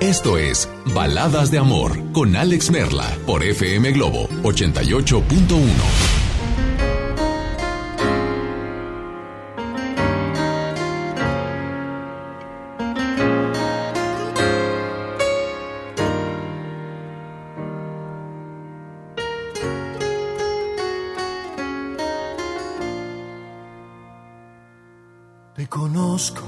[0.00, 6.18] esto es Baladas de Amor con Alex Merla por FM Globo 88.1.
[25.54, 26.42] Te conozco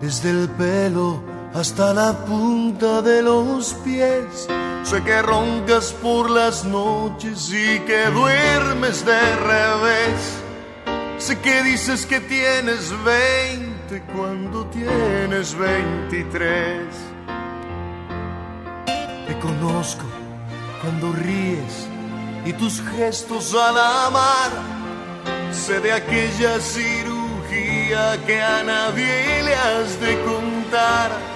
[0.00, 4.46] desde el pelo hasta la punta de los pies.
[4.82, 10.42] Sé que roncas por las noches y que duermes de revés.
[11.16, 16.82] Sé que dices que tienes 20 cuando tienes 23.
[19.26, 20.04] Te conozco
[20.82, 21.88] cuando ríes
[22.44, 24.50] y tus gestos al amar.
[25.52, 31.35] Sé de aquella cirugía que a nadie le has de contar.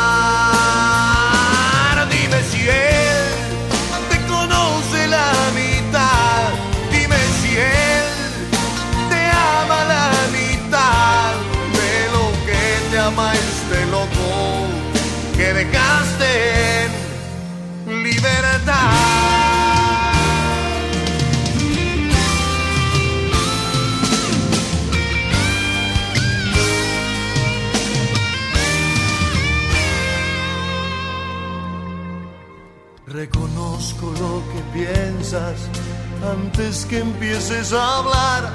[35.33, 38.51] Antes que empieces a hablar.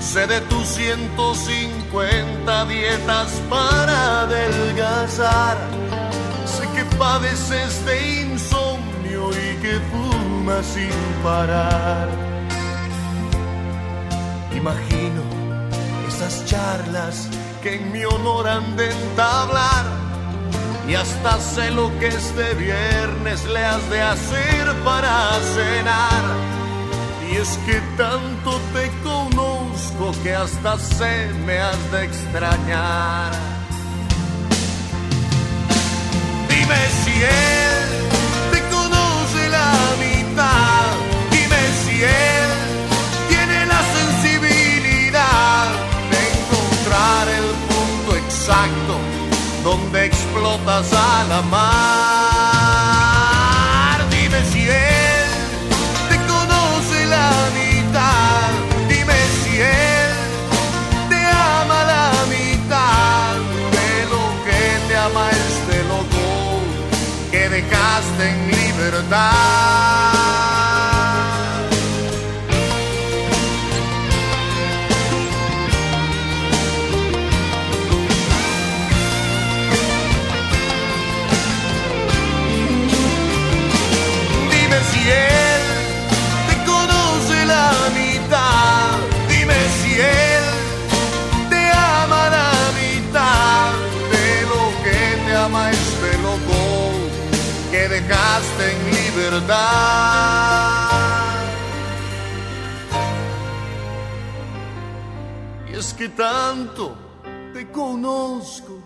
[0.00, 5.58] Sé de tus 150 dietas para adelgazar.
[6.46, 10.90] Sé que padeces de insomnio y que fumas sin
[11.22, 12.08] parar.
[14.56, 15.22] Imagino
[16.08, 17.28] esas charlas
[17.62, 19.84] que en mi honor han de entablar.
[20.88, 26.24] Y hasta sé lo que este viernes le has de hacer para cenar.
[27.30, 33.32] Y es que tanto te conozco que hasta sé me has de extrañar.
[36.48, 37.88] Dime si él
[38.52, 40.86] te conoce la mitad.
[41.30, 42.37] Dime si él
[49.68, 52.78] donde explotas a la mar.
[54.08, 55.28] Dime si él
[56.08, 58.48] te conoce la mitad.
[58.88, 60.12] Dime si él
[61.10, 61.20] te
[61.60, 63.34] ama la mitad
[63.76, 66.26] de lo que te ama este loco
[67.30, 69.97] que dejaste en libertad.
[105.70, 106.96] Y es que tanto
[107.52, 108.82] te conozco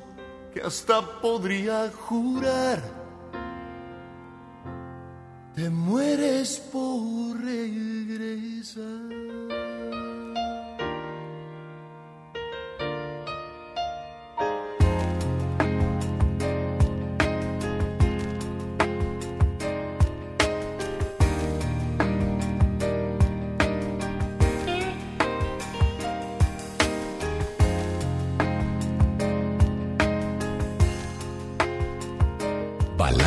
[0.52, 3.02] que hasta podría jurar
[5.54, 8.82] te mueres por regresar.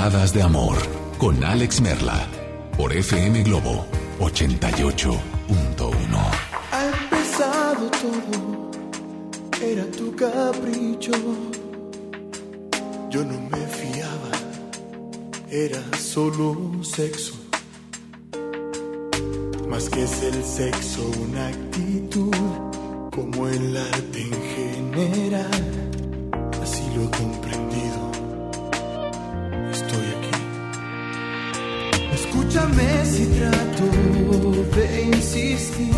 [0.06, 0.78] De Amor
[1.18, 2.28] con Alex Merla
[2.78, 3.88] por FM Globo
[4.20, 5.18] 88.1.
[6.72, 8.70] Ha empezado todo
[9.64, 11.12] era tu capricho.
[13.10, 14.32] Yo no me fiaba,
[15.50, 17.34] era solo sexo.
[19.68, 22.32] Más que es el sexo, una actitud,
[23.10, 24.34] como el arte en
[24.94, 25.50] general.
[26.62, 27.95] Así lo he comprendido.
[32.56, 33.84] Escúchame si trato
[34.78, 35.94] de insistir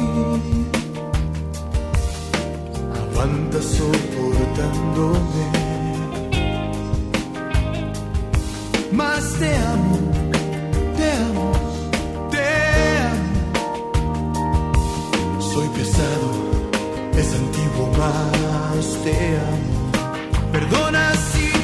[2.99, 5.45] aguanta soportándome.
[8.91, 9.99] Más te amo,
[10.97, 11.51] te amo,
[12.31, 12.47] te
[13.11, 14.49] amo.
[15.39, 16.29] Soy pesado,
[17.19, 19.73] es antiguo, más te amo.
[20.51, 21.56] Perdona si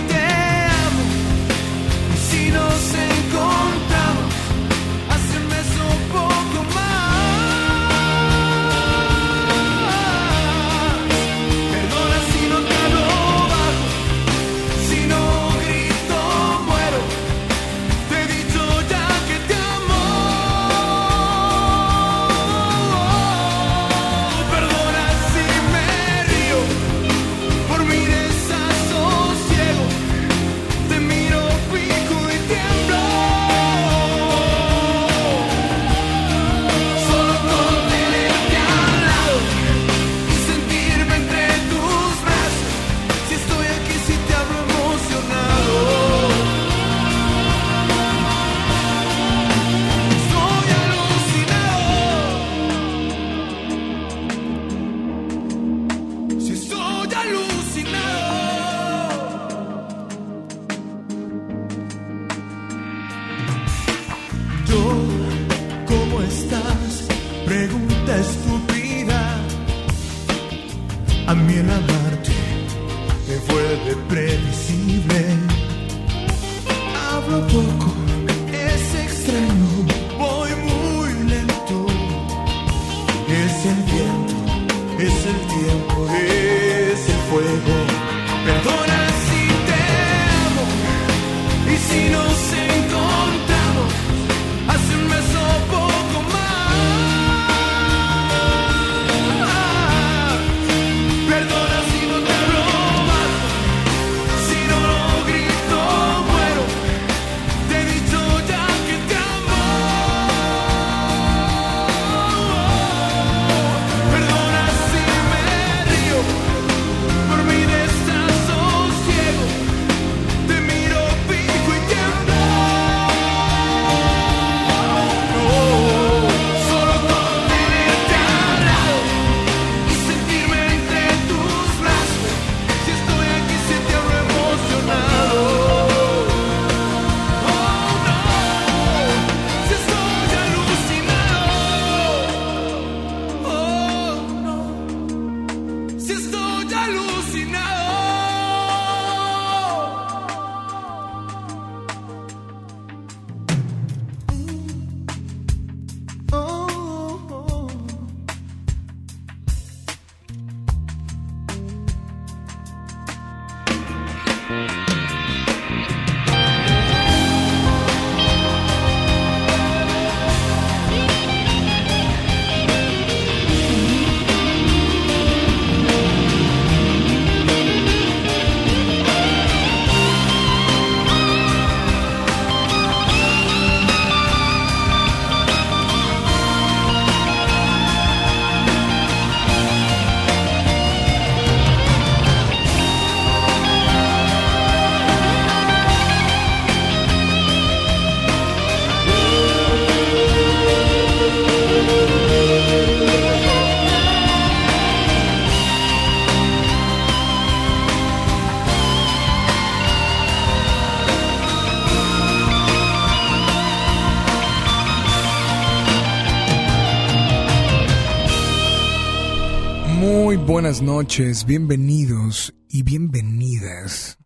[220.53, 224.19] buenas noches, bienvenidos y bienvenidas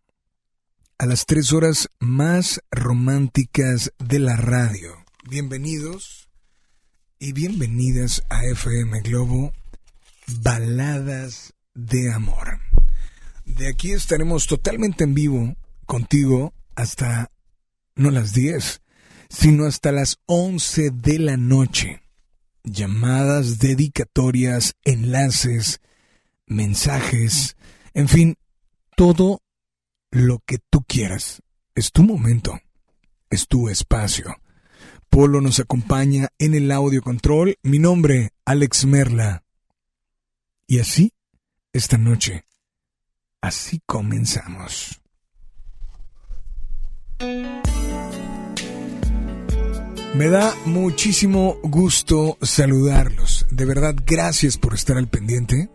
[0.98, 4.90] a las tres horas más románticas de la radio.
[5.30, 6.28] Bienvenidos
[7.18, 9.54] y bienvenidas a FM Globo,
[10.42, 12.60] Baladas de Amor.
[13.46, 15.56] De aquí estaremos totalmente en vivo
[15.86, 17.30] contigo hasta,
[17.96, 18.82] no las 10,
[19.30, 22.02] sino hasta las 11 de la noche.
[22.64, 25.80] Llamadas, dedicatorias, enlaces,
[26.48, 27.56] mensajes,
[27.94, 28.36] En fin,
[28.96, 29.42] todo
[30.10, 31.42] lo que tú quieras.
[31.74, 32.58] Es tu momento,
[33.30, 34.36] es tu espacio.
[35.08, 37.56] Polo nos acompaña en el audio control.
[37.62, 39.44] Mi nombre, Alex Merla.
[40.66, 41.12] Y así,
[41.72, 42.44] esta noche,
[43.40, 45.00] así comenzamos.
[50.14, 53.46] Me da muchísimo gusto saludarlos.
[53.50, 55.68] De verdad, gracias por estar al pendiente.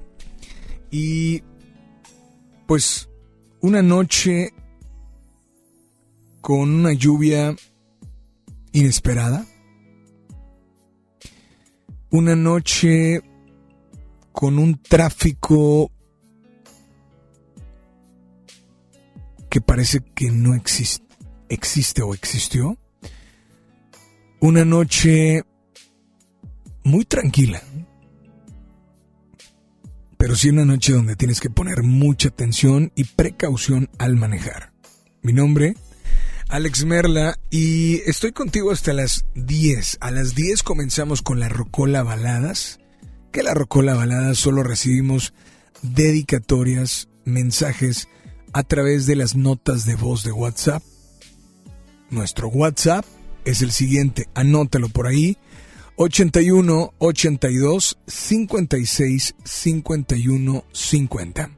[0.94, 1.42] Y
[2.68, 3.10] pues
[3.62, 4.54] una noche
[6.40, 7.56] con una lluvia
[8.74, 9.44] inesperada.
[12.12, 13.24] Una noche
[14.32, 15.90] con un tráfico
[19.50, 21.08] que parece que no existe,
[21.50, 22.78] existe o existió.
[24.40, 25.42] Una noche
[26.84, 27.64] muy tranquila,
[30.24, 34.72] pero sí una noche donde tienes que poner mucha atención y precaución al manejar.
[35.22, 35.76] Mi nombre,
[36.48, 39.98] Alex Merla, y estoy contigo hasta las 10.
[40.00, 42.80] A las 10 comenzamos con la Rocola Baladas,
[43.34, 45.34] que la Rocola Baladas solo recibimos
[45.82, 48.08] dedicatorias, mensajes
[48.54, 50.84] a través de las notas de voz de WhatsApp.
[52.10, 53.04] Nuestro WhatsApp
[53.44, 55.38] es el siguiente, anótalo por ahí.
[55.96, 61.58] 81 82 56 51 50.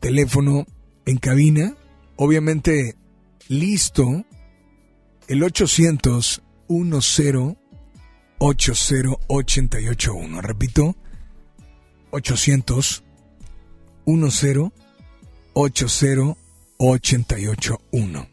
[0.00, 0.66] Teléfono
[1.06, 1.76] en cabina,
[2.16, 2.96] obviamente
[3.48, 4.24] listo,
[5.26, 7.56] el 800 10
[8.38, 10.40] 80 881.
[10.40, 10.96] Repito,
[12.10, 13.04] 800
[14.06, 14.72] 10
[15.54, 16.38] 80
[16.78, 18.28] 881.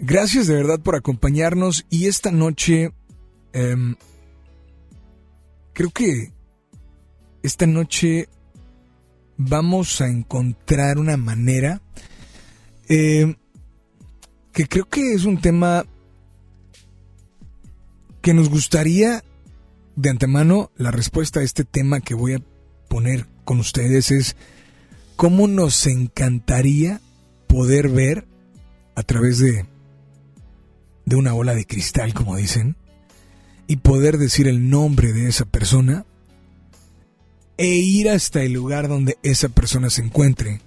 [0.00, 2.92] Gracias de verdad por acompañarnos y esta noche
[3.52, 3.96] em,
[5.72, 6.32] creo que
[7.42, 8.28] esta noche
[9.36, 11.80] vamos a encontrar una manera
[12.88, 13.36] em,
[14.52, 15.86] que creo que es un tema
[18.20, 19.22] que nos gustaría
[19.96, 22.42] de antemano la respuesta a este tema que voy a
[22.88, 24.36] poner con ustedes es
[25.16, 27.00] cómo nos encantaría
[27.46, 28.26] poder ver
[28.94, 29.66] a través de
[31.08, 32.76] de una ola de cristal, como dicen,
[33.68, 36.04] y poder decir el nombre de esa persona
[37.58, 40.60] e ir hasta el lugar donde esa persona se encuentre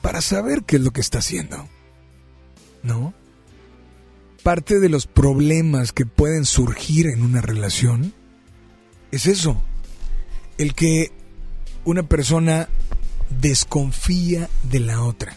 [0.00, 1.68] para saber qué es lo que está haciendo.
[2.82, 3.14] ¿No?
[4.42, 8.14] Parte de los problemas que pueden surgir en una relación
[9.12, 9.62] es eso,
[10.58, 11.12] el que
[11.84, 12.68] una persona
[13.40, 15.36] desconfía de la otra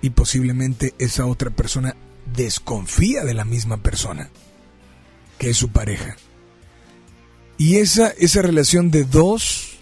[0.00, 1.96] y posiblemente esa otra persona
[2.34, 4.30] desconfía de la misma persona,
[5.50, 6.16] es su pareja.
[7.56, 9.78] Y esa, esa relación de dos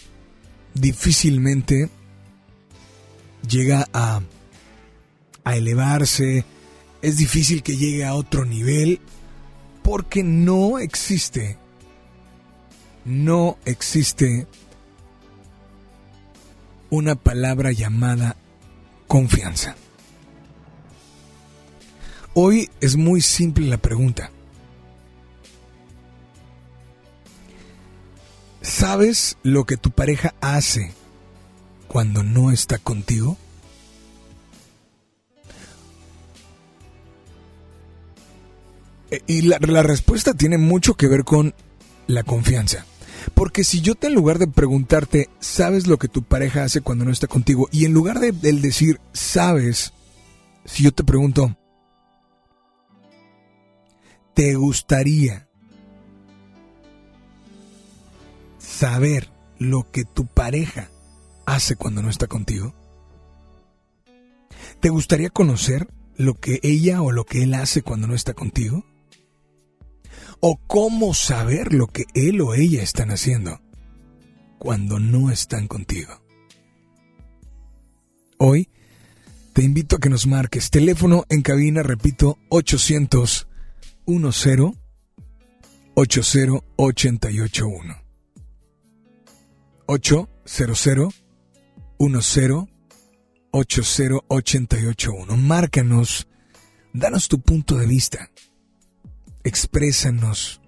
[0.74, 1.88] difícilmente
[3.48, 4.20] llega a,
[5.44, 6.44] a elevarse,
[7.00, 9.00] es difícil que llegue a otro nivel,
[9.82, 11.58] porque no existe,
[13.04, 14.46] no existe
[16.90, 18.36] una palabra llamada
[19.08, 19.76] confianza.
[22.34, 24.30] Hoy es muy simple la pregunta.
[28.62, 30.92] ¿Sabes lo que tu pareja hace
[31.88, 33.36] cuando no está contigo?
[39.10, 41.54] E, y la, respuesta tiene mucho que ver con
[42.06, 42.86] la confianza.
[43.34, 47.04] Porque si yo te en lugar de preguntarte, ¿sabes lo que tu pareja hace cuando
[47.04, 47.68] no está contigo?
[47.70, 49.92] Y en lugar de decir, ¿sabes?
[50.64, 51.56] Si yo te pregunto,
[54.34, 55.46] ¿Te gustaría
[58.82, 60.90] saber lo que tu pareja
[61.46, 62.74] hace cuando no está contigo?
[64.80, 65.86] ¿Te gustaría conocer
[66.16, 68.84] lo que ella o lo que él hace cuando no está contigo?
[70.40, 73.60] ¿O cómo saber lo que él o ella están haciendo
[74.58, 76.20] cuando no están contigo?
[78.36, 78.68] Hoy
[79.52, 83.46] te invito a que nos marques teléfono en cabina, repito, 800
[84.06, 84.24] 10
[85.94, 88.01] 80 881
[89.92, 91.14] 800
[91.98, 92.66] 10
[93.50, 93.96] 80
[94.30, 96.26] 881 Márcanos,
[96.94, 98.30] danos tu punto de vista,
[99.44, 100.62] exprésanos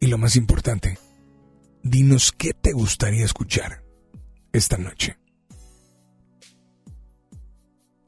[0.00, 0.98] y lo más importante,
[1.84, 3.84] dinos qué te gustaría escuchar
[4.52, 5.16] esta noche.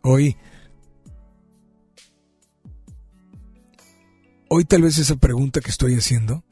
[0.03, 0.37] Hoy
[4.51, 6.43] Hoy tal vez esa pregunta que estoy haciendo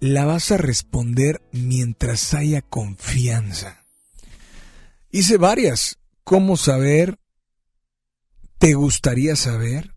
[0.00, 3.84] la vas a responder mientras haya confianza.
[5.10, 5.98] Hice varias.
[6.24, 7.18] ¿Cómo saber?
[8.58, 9.94] ¿Te gustaría saber?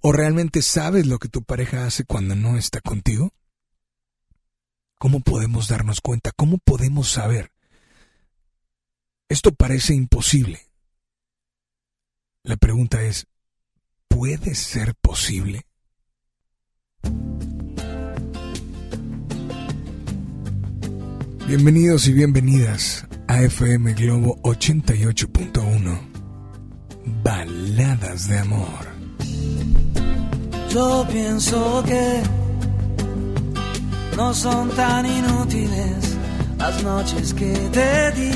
[0.00, 3.32] ¿O realmente sabes lo que tu pareja hace cuando no está contigo?
[4.98, 6.32] ¿Cómo podemos darnos cuenta?
[6.32, 7.52] ¿Cómo podemos saber?
[9.28, 10.68] Esto parece imposible.
[12.42, 13.26] La pregunta es,
[14.08, 15.66] ¿puede ser posible?
[21.48, 25.98] Bienvenidos y bienvenidas a FM Globo 88.1.
[27.24, 28.68] Baladas de amor.
[30.68, 32.20] Yo pienso que
[34.14, 36.18] no son tan inútiles
[36.58, 38.30] las noches que te di.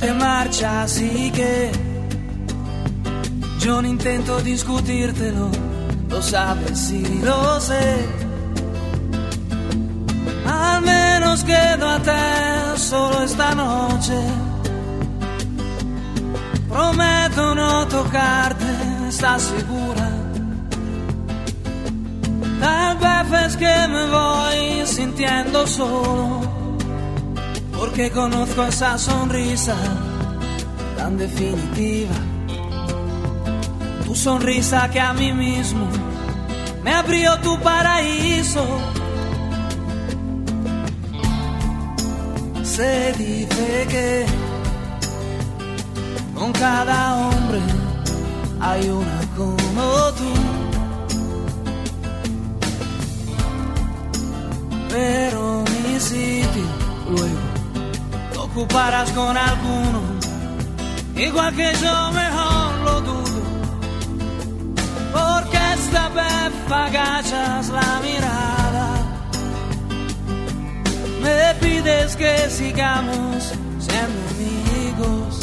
[0.00, 1.70] Te marchas y que
[3.60, 5.52] yo no intento discutírtelo,
[6.10, 8.21] lo sabes y lo sé
[11.32, 14.18] al menos quedo a te solo esta noche.
[16.68, 18.64] Prometo no tocarte,
[19.08, 20.10] ¿estás segura?
[22.60, 26.40] Tal vez es que me voy sintiendo solo,
[27.78, 29.76] porque conozco esa sonrisa
[30.96, 32.14] tan definitiva.
[34.04, 35.86] Tu sonrisa que a mí mismo
[36.84, 38.64] me abrió tu paraíso
[42.82, 44.26] se dice que
[46.34, 47.60] con cada hombre
[48.60, 49.84] hay una como
[50.18, 50.32] tú.
[54.90, 56.66] Pero mi sitio
[57.08, 57.46] luego
[58.34, 60.00] lo ocuparás con alguno,
[61.14, 63.42] igual que yo mejor lo dudo,
[65.16, 68.61] porque esta vez agachas la mirada
[71.22, 75.40] me pides que sigamos siendo amigos.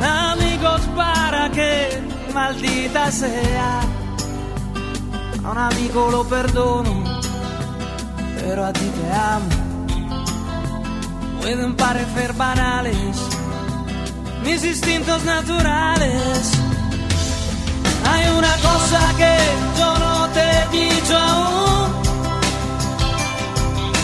[0.00, 2.02] Amigos para que
[2.32, 3.80] maldita sea.
[5.44, 7.20] A un amigo lo perdono,
[8.38, 9.48] pero a ti te amo.
[11.40, 13.16] Pueden parecer banales
[14.44, 16.52] mis instintos naturales.
[18.10, 19.36] Hay una cosa que
[19.78, 21.81] yo no te he dicho aún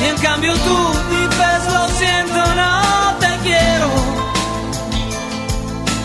[0.00, 0.78] Y en cambio tú
[1.10, 3.88] dices lo siento, no te quiero.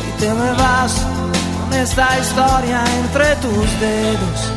[0.08, 0.94] Y te me vas
[1.60, 4.52] con esta historia entre tus dedos.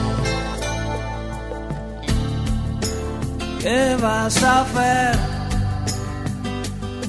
[3.61, 5.18] ¿Qué vas a hacer?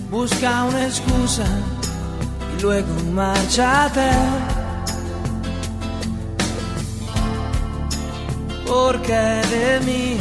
[0.09, 1.45] Busca una excusa
[2.57, 4.09] y luego márchate.
[8.65, 10.17] Porque de mí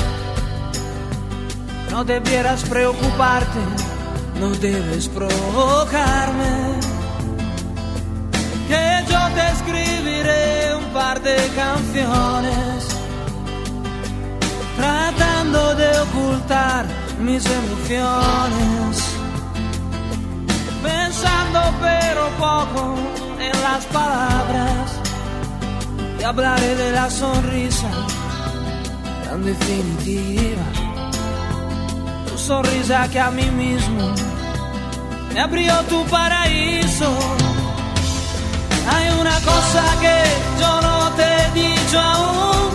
[1.97, 3.59] no debieras preocuparte,
[4.39, 6.55] no debes provocarme.
[8.69, 12.89] Que yo te escribiré un par de canciones,
[14.77, 16.85] tratando de ocultar
[17.19, 18.93] mis emociones.
[20.83, 22.95] Pensando pero poco
[23.41, 25.01] en las palabras,
[26.21, 27.91] y hablaré de la sonrisa
[29.25, 30.56] tan definitiva
[32.47, 34.15] sonrisa que a mí mismo
[35.35, 37.11] me abrió tu paraíso.
[38.89, 40.17] Hay una cosa que
[40.61, 42.71] yo no te he dicho aún.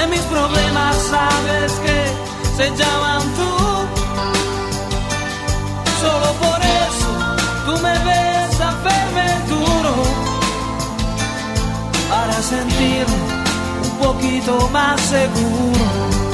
[0.00, 1.98] En mis problemas sabes que
[2.56, 3.52] se llaman tú.
[6.00, 7.10] Solo por eso
[7.66, 9.94] tú me ves a verme duro.
[12.08, 13.18] Para sentirme
[13.82, 16.33] un poquito más seguro.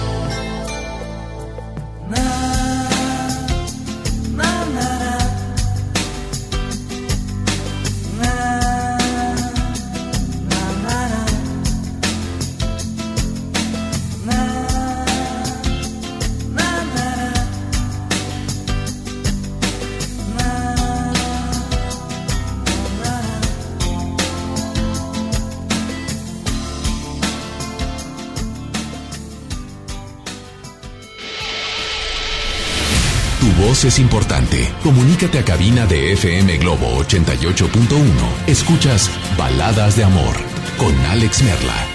[33.87, 34.71] Es importante.
[34.83, 38.47] Comunícate a cabina de FM Globo 88.1.
[38.47, 40.35] Escuchas Baladas de Amor
[40.77, 41.87] con Alex Merla.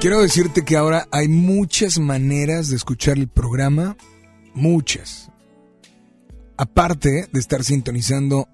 [0.00, 3.96] Quiero decirte que ahora hay muchas maneras de escuchar el programa,
[4.52, 5.30] muchas.
[6.56, 8.48] Aparte de estar sintonizando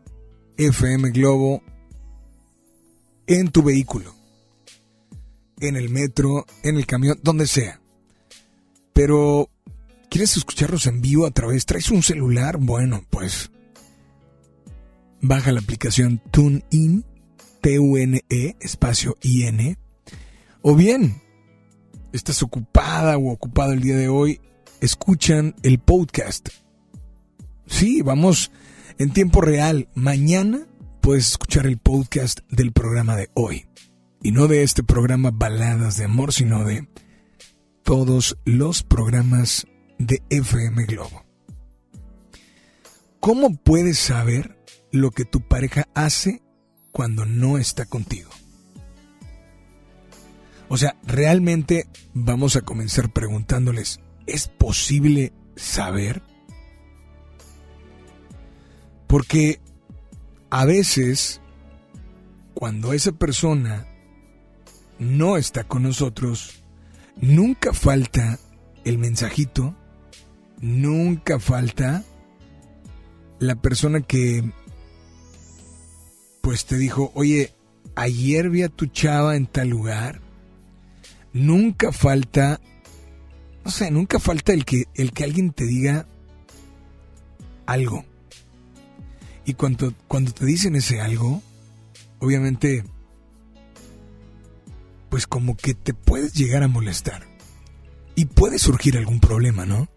[0.59, 1.63] FM Globo
[3.27, 4.15] en tu vehículo,
[5.61, 7.81] en el metro, en el camión, donde sea.
[8.99, 9.49] Pero,
[10.11, 11.67] ¿quieres escucharlos en vivo a través?
[11.67, 12.57] ¿Traes un celular?
[12.59, 13.53] Bueno, pues
[15.21, 17.05] baja la aplicación TuneIn,
[17.61, 19.79] T-U-N-E, espacio I-N.
[20.63, 21.23] O bien,
[22.13, 24.41] estás ocupada o ocupado el día de hoy,
[24.81, 26.49] escuchan el podcast.
[27.67, 28.51] Sí, vamos
[28.99, 29.89] en tiempo real.
[29.95, 30.67] Mañana
[31.03, 33.69] puedes escuchar el podcast del programa de hoy.
[34.25, 36.89] Y no de este programa Baladas de Amor, sino de
[37.89, 39.67] todos los programas
[39.99, 41.25] de FM Globo.
[43.19, 44.59] ¿Cómo puedes saber
[44.93, 46.43] lo que tu pareja hace
[46.93, 48.29] cuando no está contigo?
[50.69, 56.21] O sea, realmente vamos a comenzar preguntándoles, ¿es posible saber?
[59.07, 59.63] Porque
[60.51, 61.41] a veces,
[62.53, 63.87] cuando esa persona
[64.99, 66.58] no está con nosotros,
[67.21, 68.39] nunca falta
[68.85, 69.75] el mensajito,
[70.61, 72.05] nunca falta
[73.39, 74.51] la persona que
[76.41, 77.53] pues te dijo, oye,
[77.95, 80.21] ayer vi a tu chava en tal lugar
[81.33, 82.61] nunca falta,
[83.65, 86.07] no sé, nunca falta el que, el que alguien te diga
[87.67, 88.05] algo.
[89.45, 91.43] Y cuando, cuando te dicen ese algo,
[92.19, 92.85] obviamente,
[95.09, 97.23] pues como que te puedes llegar a molestar.
[98.15, 99.89] Y puede surgir algún problema, ¿no?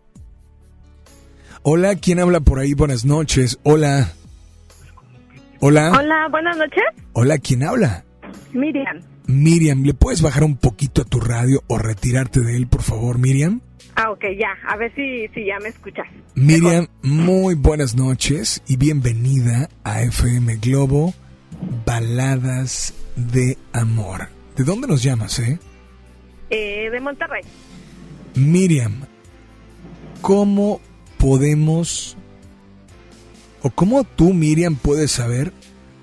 [1.63, 2.73] Hola, ¿quién habla por ahí?
[2.73, 3.59] Buenas noches.
[3.63, 4.13] Hola.
[5.59, 5.91] Hola.
[5.91, 6.83] Hola, buenas noches.
[7.13, 8.03] Hola, ¿quién habla?
[8.53, 9.01] Miriam.
[9.27, 13.19] Miriam, ¿le puedes bajar un poquito a tu radio o retirarte de él, por favor,
[13.19, 13.61] Miriam?
[13.95, 14.49] Ah, ok, ya.
[14.67, 16.07] A ver si, si ya me escuchas.
[16.35, 21.13] Miriam, muy buenas noches y bienvenida a FM Globo
[21.85, 24.40] Baladas de Amor.
[24.61, 25.57] ¿De dónde nos llamas, eh?
[26.51, 27.41] eh de Monterrey.
[28.35, 29.07] Miriam,
[30.21, 30.79] ¿cómo
[31.17, 32.15] podemos
[33.63, 35.51] o cómo tú, Miriam, puedes saber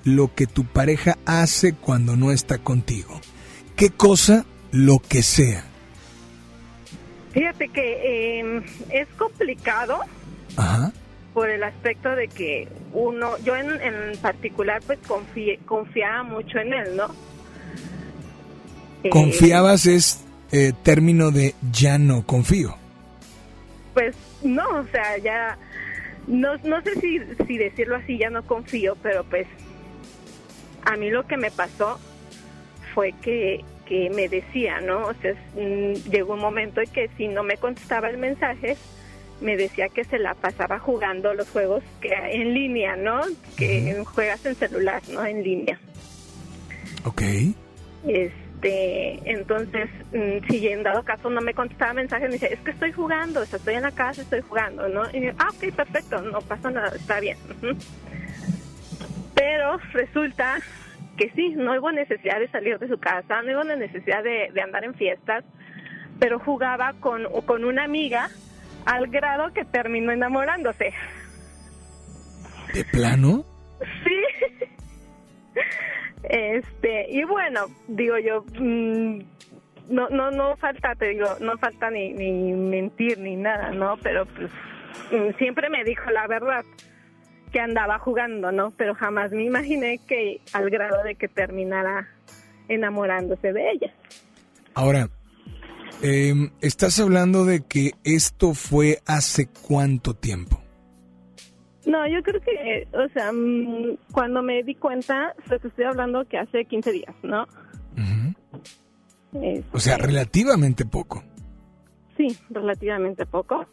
[0.03, 3.21] lo que tu pareja hace cuando no está contigo.
[3.77, 4.44] ¿Qué cosa?
[4.73, 5.62] Lo que sea.
[7.31, 10.01] Fíjate que em, es complicado
[11.33, 14.99] por el aspecto de que uno, yo en, particular pues
[15.64, 17.27] confiaba mucho en él, ¿no?
[19.04, 22.76] Eh, Confiabas es eh, término de ya no confío.
[23.94, 25.58] Pues no, o sea, ya
[26.26, 29.46] no, no sé si, si decirlo así, ya no confío, pero pues
[30.84, 31.98] a mí lo que me pasó
[32.94, 35.06] fue que, que me decía, ¿no?
[35.06, 38.76] O sea, mm, llegó un momento en que si no me contestaba el mensaje,
[39.40, 43.20] me decía que se la pasaba jugando los juegos que en línea, ¿no?
[43.56, 45.24] Que juegas en celular, ¿no?
[45.24, 45.78] En línea.
[47.04, 47.22] Ok.
[48.61, 52.73] Este, entonces, mm, si en dado caso no me contestaba mensajes, me decía, es que
[52.73, 55.05] estoy jugando, o sea, estoy en la casa, estoy jugando, ¿no?
[55.12, 57.37] Y yo, ah, ok, perfecto, no pasa nada, está bien.
[59.35, 60.59] Pero resulta
[61.16, 64.83] que sí, no hubo necesidad de salir de su casa, no hubo necesidad de, andar
[64.83, 65.44] en fiestas,
[66.18, 68.29] pero jugaba con, con una amiga
[68.87, 70.92] al grado que terminó enamorándose.
[72.75, 73.44] ¿De plano?
[74.03, 74.23] Sí.
[76.22, 79.18] Este, y bueno, digo yo, mm,
[79.90, 83.96] no, no, no falta, te digo, no falta ni, ni mentir ni nada, ¿no?
[84.02, 84.50] Pero pues
[85.12, 86.64] mm, siempre me dijo la verdad
[87.52, 88.70] que andaba jugando, ¿no?
[88.72, 92.09] Pero jamás me imaginé que al grado de que terminara
[92.68, 93.94] enamorándose de ella.
[94.74, 95.09] Ahora,
[96.02, 100.62] em, estás hablando de que esto fue hace cuánto tiempo?
[101.88, 106.37] No, yo creo que, o sea, mm, cuando me di cuenta, pues estoy hablando que
[106.37, 107.46] hace 15 días, ¿no?
[109.72, 111.24] o sea, relativamente poco.
[112.18, 113.64] Sí, relativamente poco.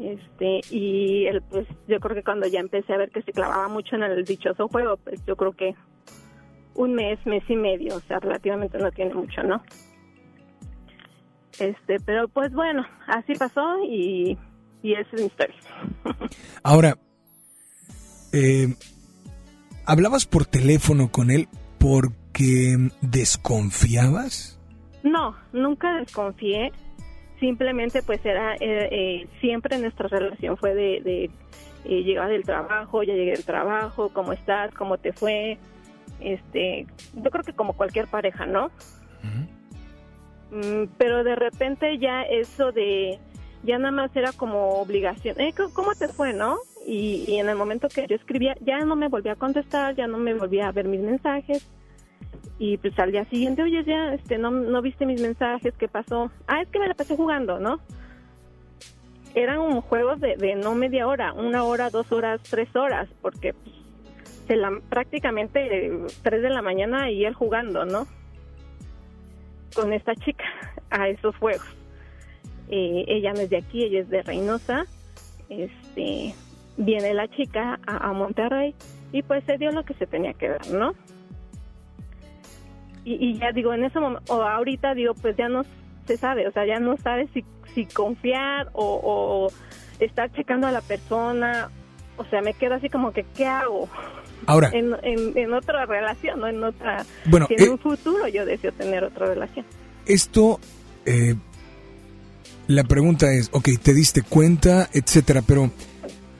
[0.00, 3.68] Este, y el, pues yo creo que cuando ya empecé a ver que se clavaba
[3.68, 5.76] mucho en el dichoso juego, pues yo creo que
[6.74, 9.62] un mes, mes y medio, o sea, relativamente no tiene mucho, ¿no?
[11.60, 14.36] Este, pero pues bueno, así pasó y,
[14.82, 15.56] y esa es mi historia.
[16.62, 16.98] Ahora,
[18.32, 18.74] eh,
[19.86, 24.58] ¿hablabas por teléfono con él porque desconfiabas?
[25.02, 26.72] No, nunca desconfié
[27.40, 31.30] simplemente pues era, eh, eh, siempre nuestra relación fue de, de
[31.84, 34.74] eh, llegar del trabajo, ya llegué del trabajo, ¿cómo estás?
[34.74, 35.58] ¿Cómo te fue?
[36.20, 38.70] Este, yo creo que como cualquier pareja, ¿no?
[40.50, 43.18] Mm, pero de repente ya eso de,
[43.62, 46.58] ya nada más era como obligación, eh, ¿cómo te fue, no?
[46.86, 50.18] Y, en el momento que yo escribía, ya no me volvía a contestar, ya no
[50.18, 51.68] me volvía a ver mis mensajes.
[52.58, 56.30] Y pues al día siguiente, oye, ya, este, no, no viste mis mensajes, ¿qué pasó?
[56.46, 57.78] Ah, es que me la pasé jugando, ¿no?
[59.34, 63.76] Eran juegos de, de no media hora, una hora, dos horas, tres horas, porque pues,
[64.48, 68.06] se la, prácticamente eh, tres de la mañana y él jugando, ¿no?
[69.74, 70.44] Con esta chica
[70.90, 71.77] a esos juegos.
[72.70, 74.84] Eh, ella no es de aquí, ella es de Reynosa.
[75.48, 76.34] Este,
[76.76, 78.74] viene la chica a, a Monterrey
[79.12, 80.92] y pues se dio lo que se tenía que dar, ¿no?
[83.04, 85.64] Y, y ya digo, en ese momento, o ahorita digo, pues ya no
[86.06, 89.52] se sabe, o sea, ya no sabes si, si confiar o, o
[89.98, 91.70] estar checando a la persona,
[92.18, 93.88] o sea, me quedo así como que, ¿qué hago?
[94.46, 97.04] Ahora, En, en, en otra relación, no en otra...
[97.26, 99.64] Bueno, si en eh- un futuro yo deseo tener otra relación.
[100.06, 100.60] esto,
[101.06, 101.34] eh,
[102.68, 105.70] la pregunta es, ok, te diste cuenta, etcétera, pero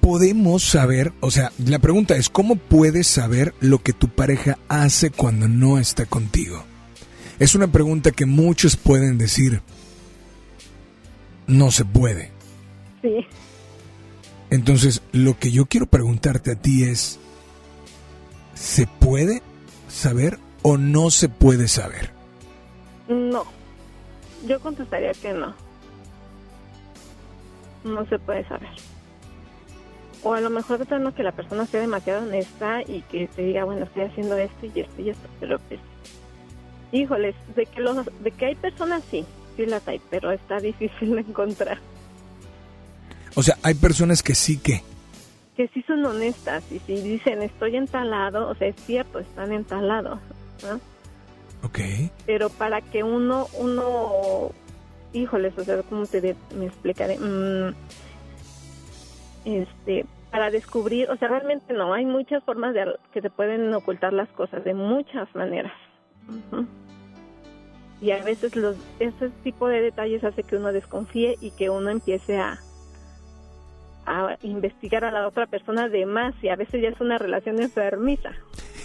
[0.00, 5.10] podemos saber, o sea, la pregunta es, ¿cómo puedes saber lo que tu pareja hace
[5.10, 6.62] cuando no está contigo?
[7.38, 9.62] Es una pregunta que muchos pueden decir,
[11.46, 12.30] no se puede.
[13.00, 13.26] Sí.
[14.50, 17.18] Entonces, lo que yo quiero preguntarte a ti es,
[18.54, 19.42] ¿se puede
[19.88, 22.10] saber o no se puede saber?
[23.08, 23.44] No.
[24.46, 25.67] Yo contestaría que no.
[27.84, 28.70] No se puede saber.
[30.22, 33.42] O a lo mejor de plano que la persona sea demasiado honesta y que te
[33.42, 35.80] diga, bueno, estoy haciendo esto y esto y esto, pero pues,
[36.90, 39.24] híjoles, de que, los, de que hay personas sí,
[39.56, 41.78] sí las hay, pero está difícil de encontrar.
[43.34, 44.82] O sea, hay personas que sí que...
[45.56, 50.18] Que sí son honestas y si dicen estoy entalado, o sea, es cierto, están entalados,
[50.62, 50.80] ¿no?
[51.64, 51.78] Ok.
[52.24, 54.52] pero para que uno, uno,
[55.12, 57.18] híjoles, o sea, ¿cómo te me explicaré?
[57.18, 57.74] Mm,
[59.44, 64.12] este, para descubrir, o sea, realmente no, hay muchas formas de que se pueden ocultar
[64.12, 65.72] las cosas, de muchas maneras.
[68.00, 71.90] Y a veces los, ese tipo de detalles hace que uno desconfíe y que uno
[71.90, 72.60] empiece a,
[74.06, 77.60] a investigar a la otra persona de más y a veces ya es una relación
[77.60, 78.30] enfermiza.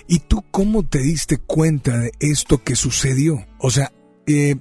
[0.07, 3.45] ¿Y tú cómo te diste cuenta de esto que sucedió?
[3.59, 3.91] O sea,
[4.25, 4.55] eh,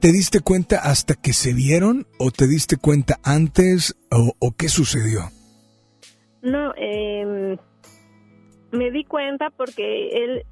[0.00, 5.30] ¿te diste cuenta hasta que se vieron o te diste cuenta antes o, qué sucedió?
[6.42, 7.56] No, eh,
[8.72, 10.44] me di cuenta porque él,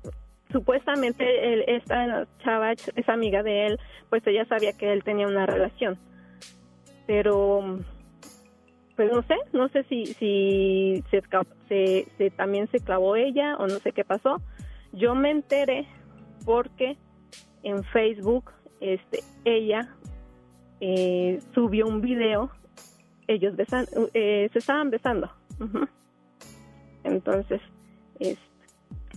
[0.53, 3.79] supuestamente, él, esta chava, esa amiga de él,
[4.11, 5.99] pues ella sabía que él tenía una relación.
[7.07, 7.81] Pero,
[8.97, 11.23] pues no sé, no sé si, si se,
[11.69, 14.41] se, se- también se clavó ella o no sé qué pasó.
[14.93, 15.87] Yo me enteré
[16.45, 16.97] porque
[17.63, 19.95] en Facebook, este, ella
[20.81, 22.51] eh, subió un video,
[23.29, 25.31] ellos besan, eh, se estaban besando.
[27.05, 27.61] Entonces,
[28.19, 28.39] es-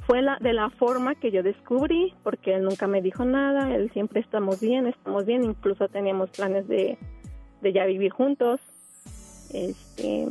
[0.05, 3.91] fue la, de la forma que yo descubrí, porque él nunca me dijo nada, él
[3.91, 6.97] siempre estamos bien, estamos bien, incluso teníamos planes de,
[7.61, 8.59] de ya vivir juntos.
[9.53, 10.27] Este,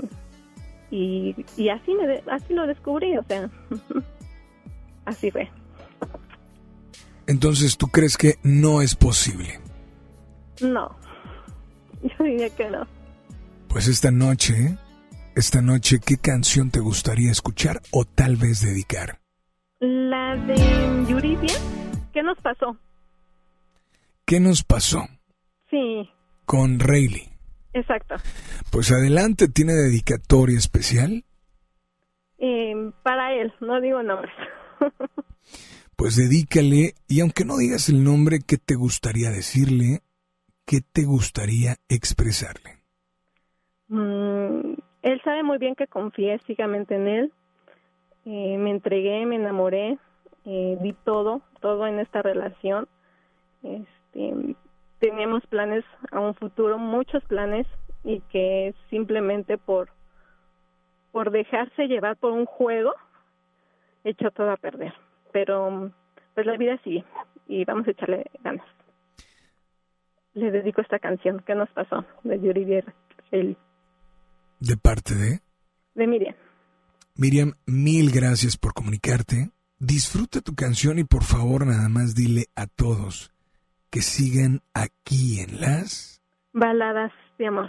[0.90, 1.34] y,
[1.68, 3.50] así, me así lo descubrí, o sea,
[5.04, 5.48] así fue.
[7.28, 9.60] Entonces, ¿tú crees que no es posible?
[10.60, 10.96] No,
[12.02, 12.86] yo diría que no.
[13.68, 14.76] Pues esta noche,
[15.36, 19.20] esta noche, ¿qué canción te gustaría escuchar o tal vez dedicar?
[19.78, 21.54] La de Yuridia,
[22.12, 22.76] ¿qué nos pasó?
[24.24, 25.06] ¿Qué nos pasó
[25.70, 26.10] Sí,
[26.46, 27.30] con Rayleigh?
[27.74, 28.16] exacto.
[28.70, 31.24] Pues adelante, ¿tiene dedicatoria especial?
[32.38, 34.32] Eh, para él, no digo nombres.
[35.98, 39.98] Pues dedícale, y aunque no digas el nombre, ¿qué te gustaría decirle?
[40.64, 42.70] ¿Qué te gustaría expresarle?
[43.88, 47.32] Mm, él sabe muy bien que confié ciegamente en él.
[48.26, 49.98] Eh, me entregué, me enamoré,
[50.44, 52.86] eh, di todo, todo en esta relación.
[53.64, 54.54] Este,
[55.00, 57.66] teníamos planes a un futuro, muchos planes,
[58.04, 59.90] y que simplemente por,
[61.10, 62.94] por dejarse llevar por un juego,
[64.04, 64.94] echó todo a perder.
[65.32, 65.92] Pero
[66.34, 67.04] pues la vida sigue
[67.46, 68.66] y vamos a echarle ganas.
[70.34, 72.82] Le dedico esta canción que nos pasó de Yuri
[73.32, 73.56] el
[74.60, 75.40] De parte de
[75.94, 76.34] de Miriam.
[77.16, 79.50] Miriam, mil gracias por comunicarte.
[79.80, 83.32] Disfruta tu canción y por favor nada más dile a todos
[83.90, 87.68] que sigan aquí en las Baladas de amor.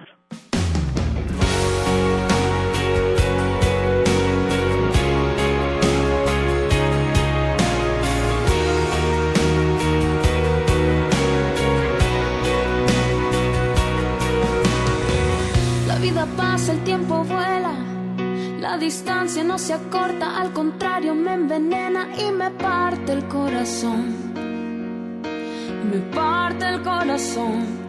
[16.70, 17.74] El tiempo vuela.
[18.60, 24.34] La distancia no se acorta, al contrario me envenena y me parte el corazón.
[25.92, 27.80] Me parte el corazón.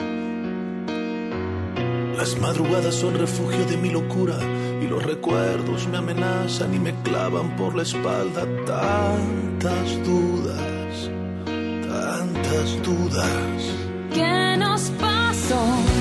[2.17, 4.39] Las madrugadas son refugio de mi locura
[4.81, 11.11] y los recuerdos me amenazan y me clavan por la espalda tantas dudas,
[11.89, 13.75] tantas dudas.
[14.13, 16.00] ¿Qué nos pasó?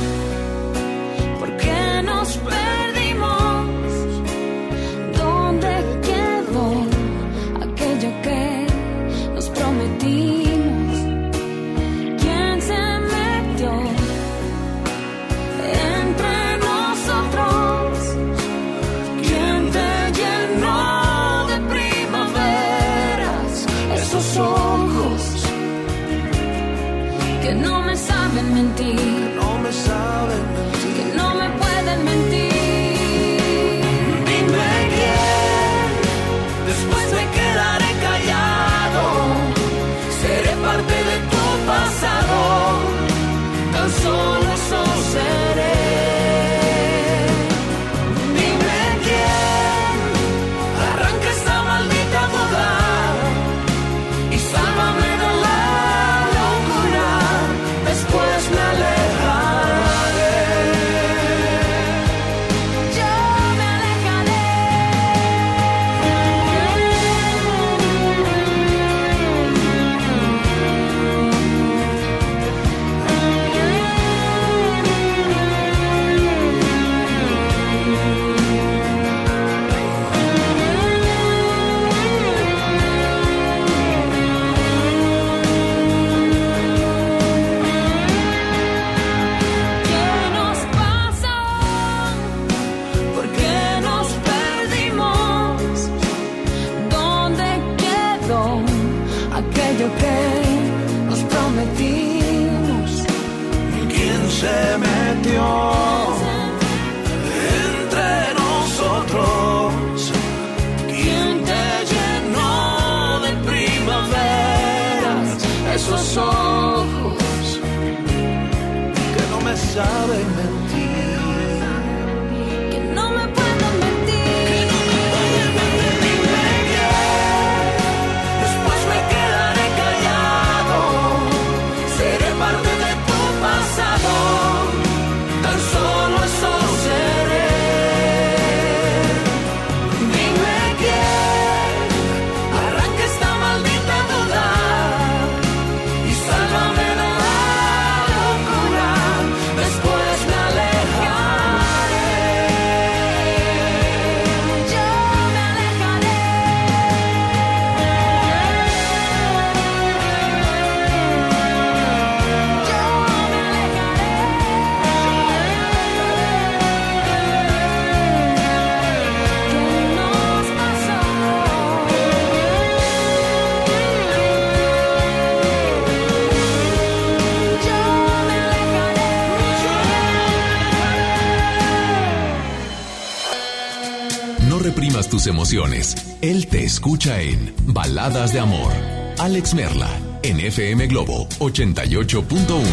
[185.50, 185.96] Emociones.
[186.22, 188.72] Él te escucha en Baladas de Amor.
[189.18, 189.90] Alex Merla,
[190.22, 192.64] en FM Globo 88.1.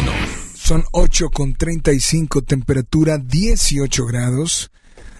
[0.55, 4.69] Son 8 con 35, temperatura 18 grados.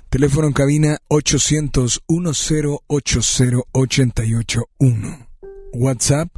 [0.09, 2.77] Teléfono en cabina 800 1080
[3.71, 5.27] 881.
[5.73, 6.29] WhatsApp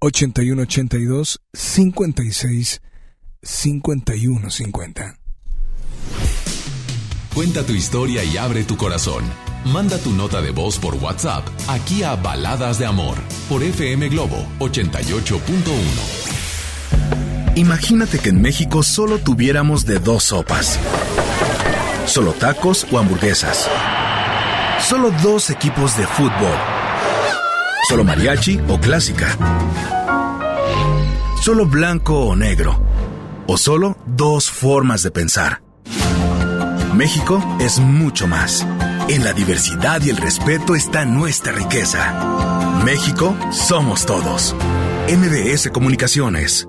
[0.00, 2.82] 8182 56
[3.42, 5.18] 5150.
[7.34, 9.24] Cuenta tu historia y abre tu corazón.
[9.72, 13.16] Manda tu nota de voz por WhatsApp aquí a Baladas de Amor
[13.48, 15.42] por FM Globo 88.1.
[17.56, 20.78] Imagínate que en México solo tuviéramos de dos sopas.
[22.06, 23.68] Solo tacos o hamburguesas.
[24.80, 26.56] Solo dos equipos de fútbol.
[27.88, 29.36] Solo mariachi o clásica.
[31.42, 32.80] Solo blanco o negro.
[33.48, 35.60] O solo dos formas de pensar.
[36.94, 38.64] México es mucho más.
[39.08, 42.82] En la diversidad y el respeto está nuestra riqueza.
[42.84, 44.56] México somos todos.
[45.08, 46.68] MBS Comunicaciones.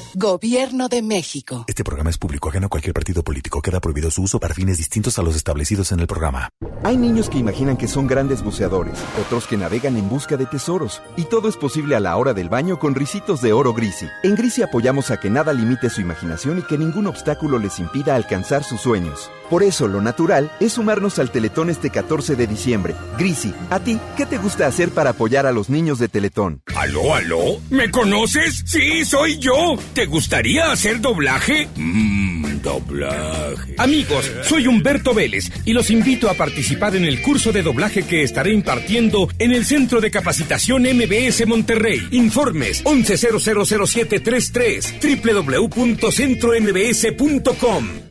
[0.15, 1.63] Gobierno de México.
[1.67, 3.61] Este programa es público ajeno a cualquier partido político.
[3.61, 6.49] Queda prohibido su uso para fines distintos a los establecidos en el programa.
[6.83, 11.01] Hay niños que imaginan que son grandes buceadores, otros que navegan en busca de tesoros.
[11.15, 14.07] Y todo es posible a la hora del baño con risitos de oro Grisi.
[14.23, 18.15] En Grisi apoyamos a que nada limite su imaginación y que ningún obstáculo les impida
[18.15, 19.29] alcanzar sus sueños.
[19.51, 22.95] Por eso, lo natural es sumarnos al Teletón este 14 de diciembre.
[23.17, 26.61] Grisi, ¿a ti qué te gusta hacer para apoyar a los niños de Teletón?
[26.73, 27.59] ¿Aló, aló?
[27.69, 28.63] ¿Me conoces?
[28.65, 29.75] Sí, soy yo.
[29.93, 31.67] ¿Te gustaría hacer doblaje?
[31.75, 33.75] Mmm, doblaje.
[33.77, 38.23] Amigos, soy Humberto Vélez y los invito a participar en el curso de doblaje que
[38.23, 42.07] estaré impartiendo en el Centro de Capacitación MBS Monterrey.
[42.11, 48.10] Informes 11000733 www.centrombs.com.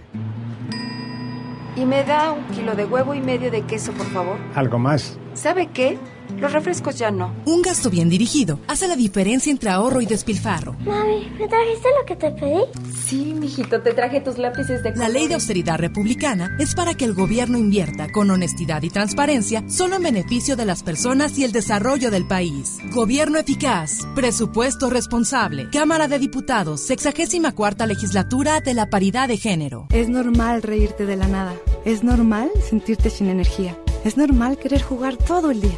[1.75, 4.37] Y me da un kilo de huevo y medio de queso, por favor.
[4.55, 5.17] ¿Algo más?
[5.33, 5.97] ¿Sabe qué?
[6.41, 7.35] Los refrescos ya no.
[7.45, 10.73] Un gasto bien dirigido hace la diferencia entre ahorro y despilfarro.
[10.79, 12.63] Mami, ¿me trajiste lo que te pedí?
[13.05, 17.05] Sí, mijito, te traje tus lápices de La ley de austeridad republicana es para que
[17.05, 21.51] el gobierno invierta con honestidad y transparencia solo en beneficio de las personas y el
[21.51, 22.79] desarrollo del país.
[22.91, 29.85] Gobierno eficaz, presupuesto responsable, Cámara de Diputados, 64 cuarta legislatura de la paridad de género.
[29.91, 31.53] Es normal reírte de la nada.
[31.85, 33.77] Es normal sentirte sin energía.
[34.03, 35.77] Es normal querer jugar todo el día.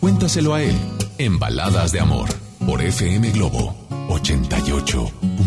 [0.00, 0.74] Cuéntaselo a él
[1.18, 2.28] en Baladas de Amor
[2.64, 3.74] por FM Globo
[4.08, 5.39] 88.1.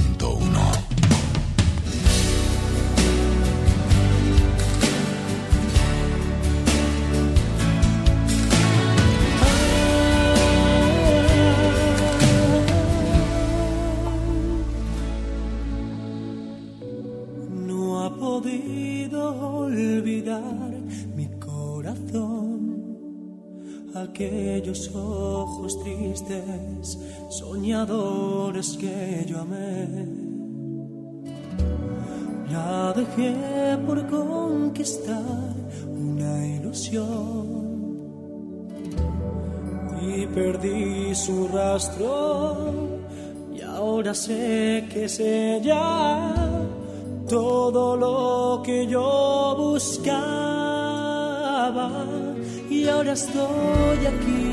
[24.95, 26.97] ojos tristes,
[27.29, 30.07] soñadores que yo amé.
[32.51, 35.55] Ya dejé por conquistar
[35.87, 37.63] una ilusión
[40.01, 42.71] y perdí su rastro.
[43.55, 46.33] Y ahora sé que es ella.
[47.27, 50.43] Todo lo que yo buscaba
[52.69, 54.52] y ahora estoy aquí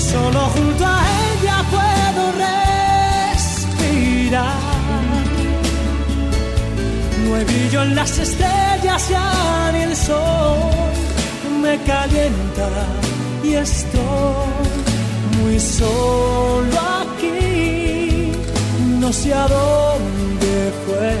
[0.00, 1.00] solo junto a
[1.32, 2.22] ella puedo
[3.34, 4.60] respirar
[7.24, 10.58] no hay brillo en las estrellas ya ni el sol
[11.62, 12.68] me calienta
[13.42, 14.48] y estoy
[15.42, 18.32] muy solo aquí.
[19.00, 21.14] No sé a dónde fue.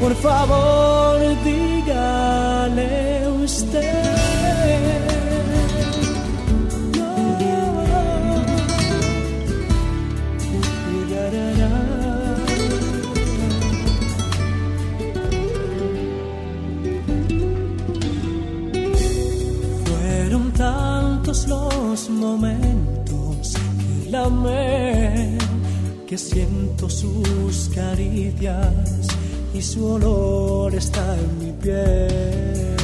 [0.00, 4.07] Por favor, dígale usted.
[21.48, 23.54] Los momentos
[24.04, 25.38] que la amé,
[26.06, 29.06] que siento sus caricias
[29.54, 32.76] y su olor está en mi piel.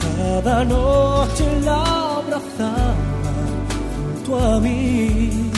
[0.00, 1.82] Cada noche la
[2.18, 2.94] abrazaba
[3.96, 5.50] junto a mí,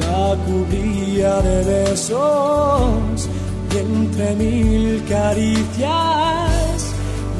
[0.00, 3.28] la cubría de besos
[3.72, 6.57] y entre mil caricias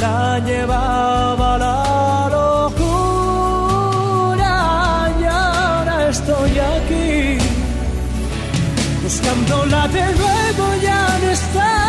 [0.01, 3.74] la llevaba la locura
[5.20, 7.38] y ahora estoy aquí.
[9.03, 11.88] Buscándola de nuevo ya no está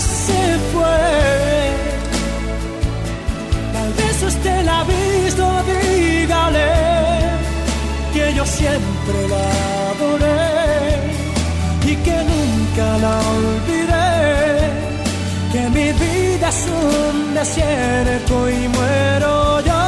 [0.00, 1.00] se fue.
[3.72, 6.72] Tal vez usted la ha visto dígale
[8.12, 9.46] que yo siempre la
[9.90, 10.44] adoré
[11.90, 14.03] y que nunca la olvidé
[16.84, 19.82] un desierto y muero yo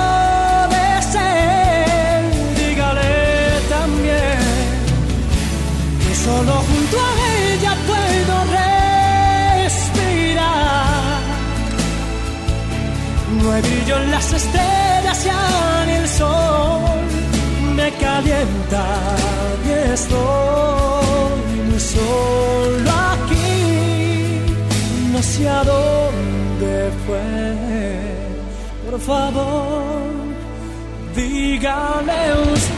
[0.74, 2.22] de sed.
[2.58, 3.14] Dígale
[3.68, 4.38] también
[6.02, 7.10] que solo junto a
[7.52, 8.34] ella puedo
[9.64, 9.96] respirar.
[13.38, 15.18] No hay brillo en las estrellas
[15.86, 16.96] ni el sol
[17.76, 18.84] me calienta
[19.66, 22.85] y estoy muy solo
[25.16, 28.90] no sé a dónde fue.
[28.90, 29.82] Por favor,
[31.14, 32.75] dígale usted.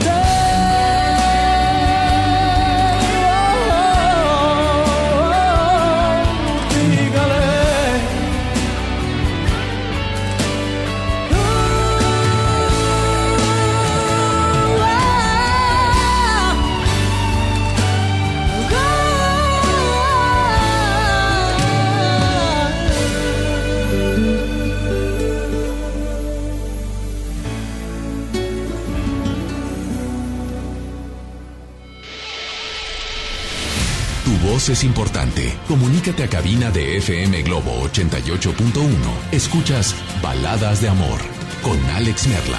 [34.66, 35.56] Es importante.
[35.68, 38.90] Comunícate a cabina de FM Globo 88.1.
[39.30, 41.20] Escuchas Baladas de Amor
[41.62, 42.58] con Alex Merla.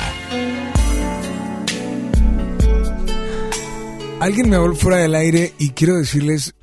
[4.21, 6.55] Alguien me habló fuera del aire y quiero decirles,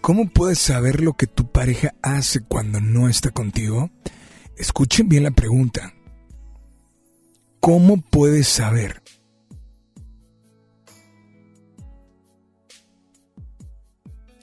[0.00, 3.90] ¿cómo puedes saber lo que tu pareja hace cuando no está contigo?
[4.56, 5.92] Escuchen bien la pregunta.
[7.58, 9.01] ¿Cómo puedes saber?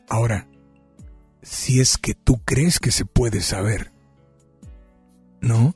[0.10, 0.47] Ahora,
[1.43, 3.91] si es que tú crees que se puede saber,
[5.39, 5.76] ¿no?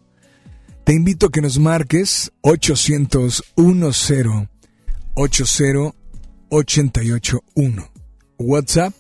[0.84, 4.50] Te invito a que nos marques 800 10
[5.14, 5.94] 80
[6.50, 7.92] 881.
[8.40, 8.94] WhatsApp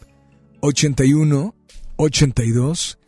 [0.61, 1.55] 81
[1.97, 2.99] 82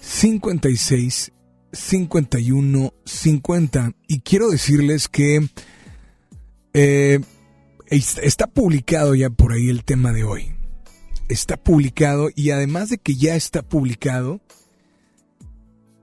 [0.00, 1.32] 56
[1.72, 3.92] 51 50.
[4.08, 5.48] Y quiero decirles que
[6.74, 7.20] eh,
[7.86, 10.57] está publicado ya por ahí el tema de hoy
[11.28, 14.40] está publicado y además de que ya está publicado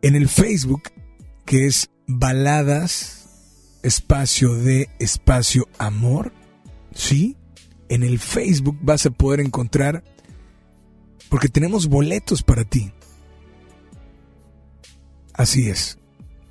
[0.01, 0.83] en el Facebook,
[1.45, 6.31] que es Baladas Espacio de Espacio Amor,
[6.93, 7.37] ¿sí?
[7.89, 10.03] En el Facebook vas a poder encontrar,
[11.29, 12.91] porque tenemos boletos para ti.
[15.33, 15.99] Así es.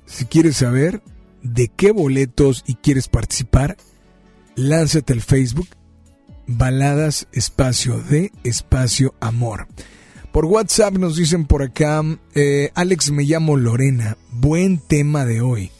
[0.05, 1.01] Si quieres saber
[1.41, 3.77] de qué boletos y quieres participar,
[4.55, 5.67] lánzate al Facebook
[6.47, 9.67] Baladas Espacio de Espacio Amor.
[10.31, 12.03] Por WhatsApp nos dicen por acá,
[12.35, 15.71] eh, Alex me llamo Lorena, buen tema de hoy.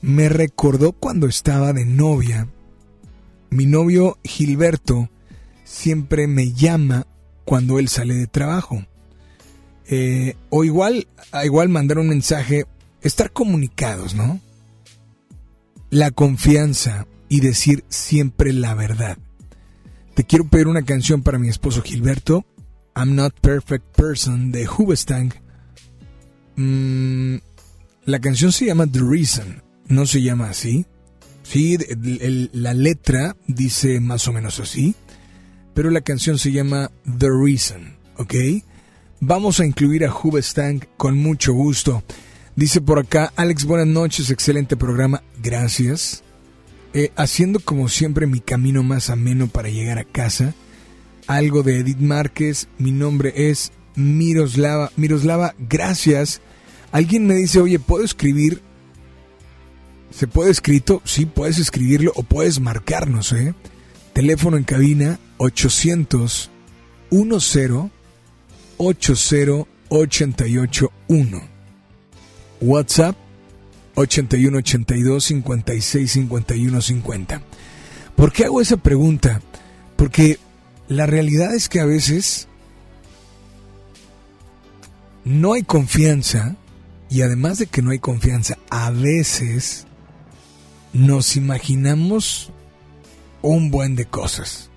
[0.00, 2.48] Me recordó cuando estaba de novia.
[3.50, 5.10] Mi novio Gilberto
[5.64, 7.06] siempre me llama
[7.44, 8.84] cuando él sale de trabajo.
[9.86, 11.08] Eh, o igual,
[11.44, 12.66] igual mandar un mensaje
[13.02, 14.40] estar comunicados, ¿no?
[15.90, 19.18] La confianza y decir siempre la verdad.
[20.14, 22.44] Te quiero pedir una canción para mi esposo Gilberto,
[22.96, 25.34] I'm Not Perfect Person de Hubestang.
[26.56, 27.36] Mm,
[28.04, 30.86] la canción se llama The Reason, no se llama así.
[31.42, 31.76] Sí,
[32.52, 34.94] la letra dice más o menos así,
[35.74, 38.34] pero la canción se llama The Reason, ¿ok?
[39.20, 42.02] Vamos a incluir a Hubestang con mucho gusto.
[42.56, 46.23] Dice por acá, Alex, buenas noches, excelente programa, gracias.
[46.94, 50.54] Eh, haciendo como siempre mi camino más ameno para llegar a casa.
[51.26, 54.90] Algo de Edith Márquez, mi nombre es Miroslava.
[54.96, 56.40] Miroslava, gracias.
[56.92, 58.62] Alguien me dice, oye, ¿puedo escribir
[60.16, 61.02] ¿Se puede escrito?
[61.04, 63.52] Sí, puedes escribirlo o puedes marcarnos, ¿eh?
[64.12, 66.50] Teléfono en cabina 800
[67.10, 67.26] 10
[68.76, 71.42] 80 881.
[72.60, 73.16] WhatsApp
[73.94, 77.42] 81 82 56 51 50.
[78.16, 79.40] ¿Por qué hago esa pregunta?
[79.96, 80.38] Porque
[80.88, 82.48] la realidad es que a veces
[85.24, 86.56] no hay confianza
[87.08, 89.86] y además de que no hay confianza, a veces
[90.92, 92.52] nos imaginamos
[93.42, 94.70] un buen de cosas.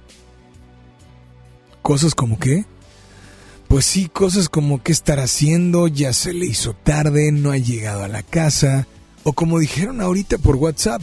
[1.81, 2.65] Cosas como qué?
[3.67, 8.03] Pues sí, cosas como qué estar haciendo, ya se le hizo tarde, no ha llegado
[8.03, 8.87] a la casa,
[9.27, 11.01] o como dijeron ahorita por WhatsApp,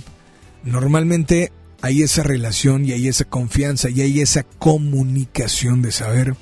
[0.62, 1.52] normalmente
[1.82, 6.34] hay esa relación y hay esa confianza y hay esa comunicación de saber,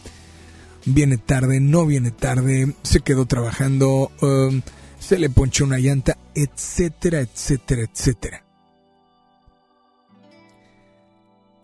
[0.86, 4.62] viene tarde, no viene tarde, se quedó trabajando, um,
[5.00, 8.44] se le ponchó una llanta, etcétera, etcétera, etcétera.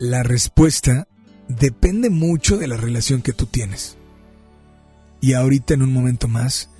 [0.00, 1.06] La respuesta
[1.46, 3.96] depende mucho de la relación que tú tienes.
[5.20, 6.70] Y ahorita en un momento más,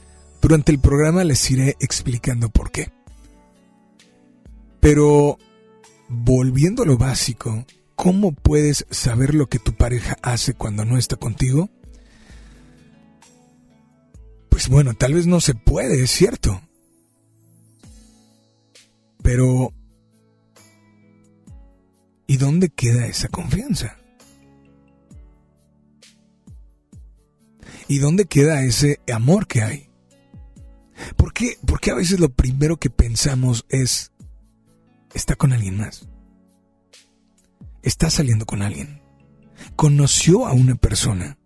[0.43, 2.97] durante el programa les iré explicando por qué.
[4.81, 5.39] Pero,
[6.09, 11.16] volviendo a lo básico, ¿cómo puedes saber lo que tu pareja hace cuando no está
[11.16, 11.70] contigo?
[14.49, 16.61] Pues bueno, tal vez no se puede, es cierto.
[19.22, 19.72] Pero
[22.31, 23.97] ¿Y dónde queda esa confianza?
[27.89, 29.89] ¿Y dónde queda ese amor que hay?
[31.16, 34.12] ¿Por qué, Porque a veces lo primero que pensamos es,
[35.14, 36.09] está con alguien más?
[37.82, 39.02] Está saliendo con alguien.
[39.76, 41.38] Conoció a una persona.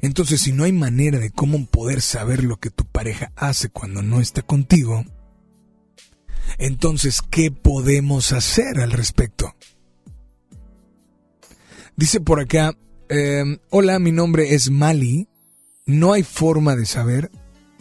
[0.00, 4.02] Entonces, si no hay manera de cómo poder saber lo que tu pareja hace cuando
[4.02, 5.04] no está contigo,
[6.58, 9.54] entonces, ¿qué podemos hacer al respecto?
[11.96, 12.76] Dice por acá,
[13.08, 15.28] em, hola, mi nombre es Mali.
[15.84, 17.30] No hay forma de saber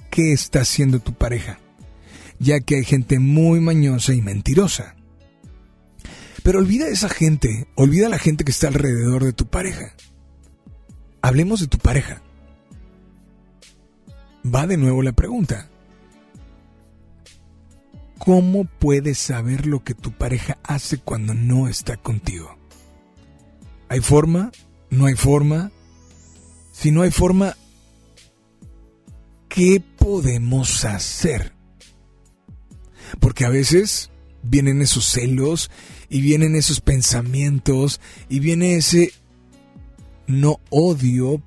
[0.09, 1.59] qué está haciendo tu pareja,
[2.39, 4.95] ya que hay gente muy mañosa y mentirosa.
[6.43, 9.93] Pero olvida a esa gente, olvida a la gente que está alrededor de tu pareja.
[11.21, 12.21] Hablemos de tu pareja.
[14.45, 15.69] Va de nuevo la pregunta.
[18.17, 22.57] ¿Cómo puedes saber lo que tu pareja hace cuando no está contigo?
[23.89, 24.51] ¿Hay forma?
[24.89, 25.71] ¿No hay forma?
[26.71, 27.55] Si no hay forma,
[29.49, 31.56] ¿qué podemos hacer?
[33.19, 34.11] Porque a veces
[34.43, 35.71] vienen esos celos
[36.09, 37.99] y vienen esos pensamientos
[38.29, 39.13] y viene ese
[40.27, 41.41] no odio,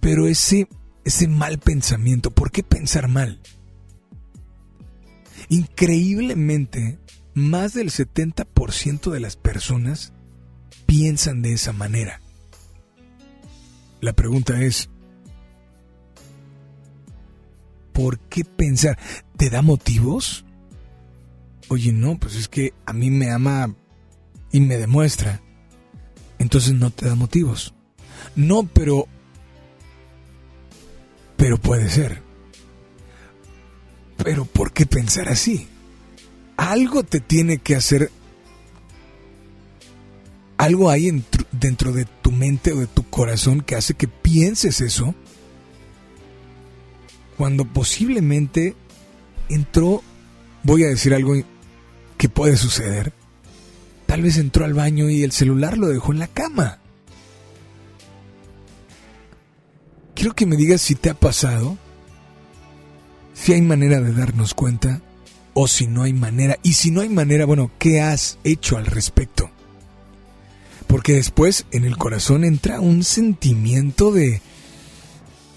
[0.00, 0.68] pero ese
[1.06, 2.32] ese mal pensamiento.
[2.32, 3.40] ¿Por qué pensar mal?
[5.48, 6.98] Increíblemente,
[7.32, 10.12] más del 70% de las personas
[10.86, 12.20] piensan de esa manera.
[14.00, 14.90] La pregunta es,
[17.96, 18.98] ¿por qué pensar?
[19.38, 20.44] ¿Te da motivos?
[21.68, 23.74] Oye, no, pues es que a mí me ama
[24.52, 25.40] y me demuestra.
[26.38, 27.72] Entonces no te da motivos.
[28.34, 29.08] No, pero...
[31.38, 32.22] Pero puede ser.
[34.18, 35.66] Pero ¿por qué pensar así?
[36.58, 38.10] Algo te tiene que hacer...
[40.58, 45.14] Algo hay dentro de tu mente o de tu corazón que hace que pienses eso.
[47.36, 48.74] Cuando posiblemente
[49.48, 50.02] entró,
[50.62, 51.34] voy a decir algo
[52.16, 53.12] que puede suceder.
[54.06, 56.78] Tal vez entró al baño y el celular lo dejó en la cama.
[60.14, 61.76] Quiero que me digas si te ha pasado
[63.34, 65.02] si hay manera de darnos cuenta
[65.52, 66.58] o si no hay manera.
[66.62, 69.50] Y si no hay manera, bueno, ¿qué has hecho al respecto?
[70.86, 74.40] Porque después en el corazón entra un sentimiento de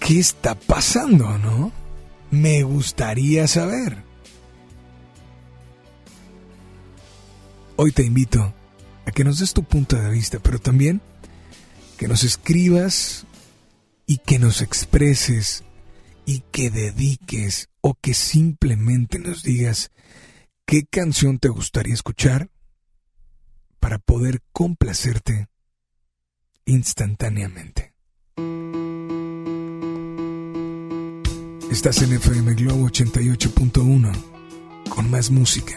[0.00, 1.72] ¿Qué está pasando, no?
[2.30, 4.02] Me gustaría saber.
[7.76, 8.52] Hoy te invito
[9.06, 11.00] a que nos des tu punto de vista, pero también
[11.96, 13.26] que nos escribas
[14.06, 15.64] y que nos expreses
[16.24, 19.90] y que dediques o que simplemente nos digas
[20.66, 22.50] qué canción te gustaría escuchar
[23.78, 25.48] para poder complacerte
[26.64, 27.89] instantáneamente.
[31.70, 34.12] Estás en FM Globo 88.1
[34.88, 35.76] con más música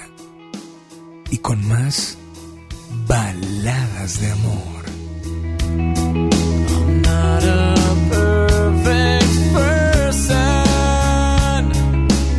[1.29, 2.17] y con más
[3.07, 4.83] baladas de amor.
[5.69, 7.75] I'm not a
[8.09, 10.43] perfect person.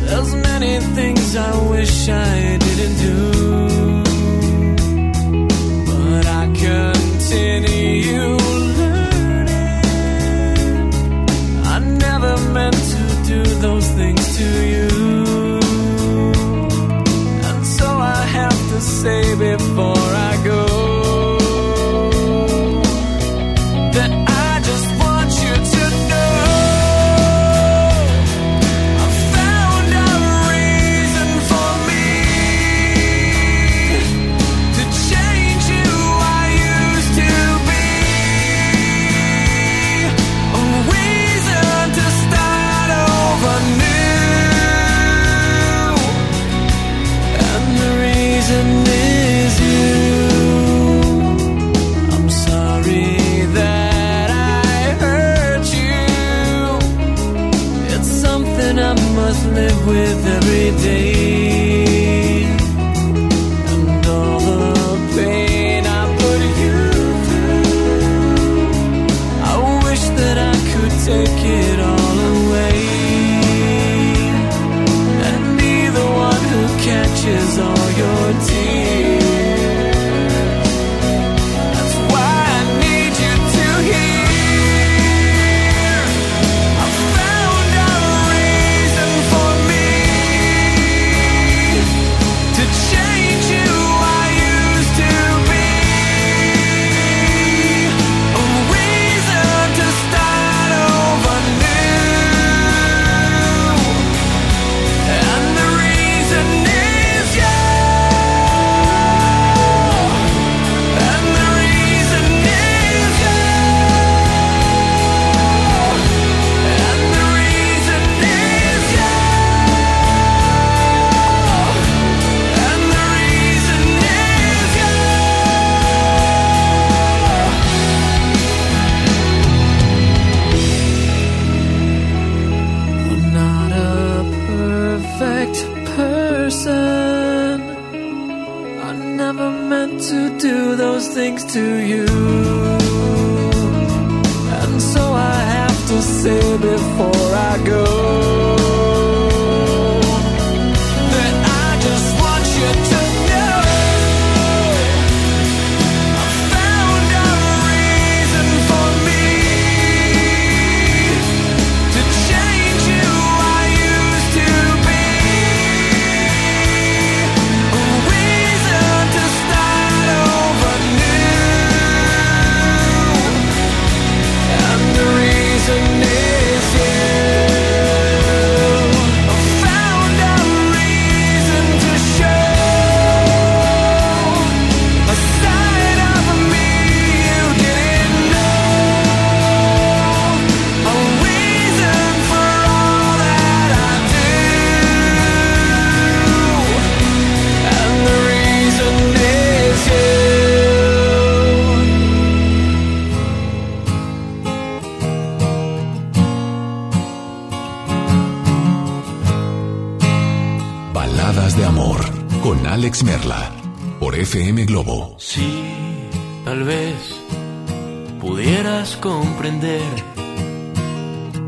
[0.05, 2.54] There's many things I wish I
[19.05, 19.64] say.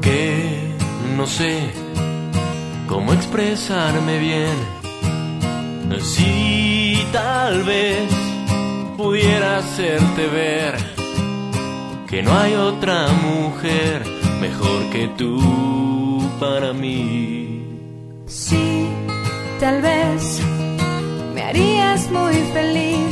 [0.02, 0.76] que
[1.16, 1.72] no sé
[2.88, 4.58] cómo expresarme bien.
[6.02, 8.12] Si tal vez
[8.98, 10.76] pudiera hacerte ver
[12.08, 14.04] que no hay otra mujer
[14.42, 17.64] mejor que tú para mí.
[18.28, 18.88] Sí,
[19.60, 20.42] tal vez
[21.34, 23.07] me harías muy feliz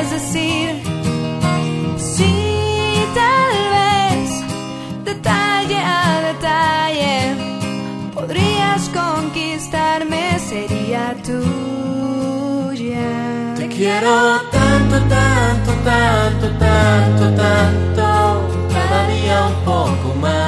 [0.00, 0.82] puedes decir
[1.98, 4.30] sí, tal vez,
[5.04, 7.36] detalle a detalle,
[8.14, 13.10] podrías conquistarme, sería tuya.
[13.56, 18.02] Te quiero tanto, tanto, tanto, tanto, tanto,
[18.72, 20.39] cada día un poco más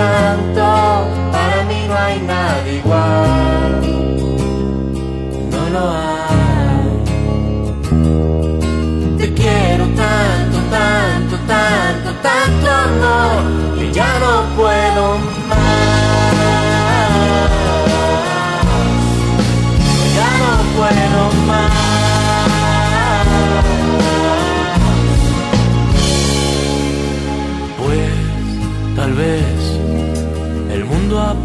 [0.00, 0.66] tanto,
[1.32, 3.72] para mí no hay nada igual.
[5.52, 6.88] No lo hay.
[9.18, 13.40] Te quiero tanto, tanto, tanto, tanto amor,
[13.78, 14.89] que ya no puedo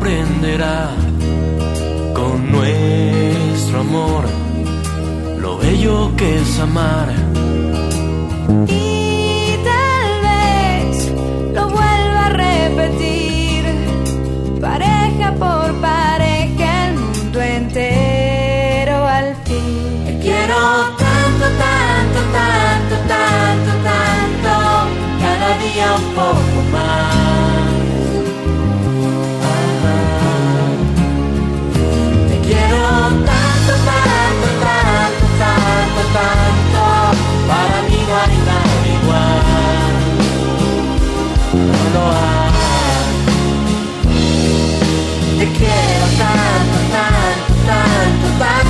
[0.05, 0.89] mundo aprenderá
[2.13, 4.25] con nuestro amor
[5.39, 7.09] lo bello que es amar.
[8.67, 11.11] Y tal vez
[11.53, 13.63] lo vuelva a repetir,
[14.61, 20.05] pareja por pareja, el mundo entero al fin.
[20.05, 20.57] Te quiero
[21.03, 24.53] tanto, tanto, tanto, tanto, tanto,
[25.19, 26.54] cada día un poco
[36.15, 36.83] tanto,
[37.47, 39.95] para mí no hay nada igual.
[41.69, 42.53] No lo hay.
[45.39, 48.64] Te quiero tanto, tanto, tanto, tanto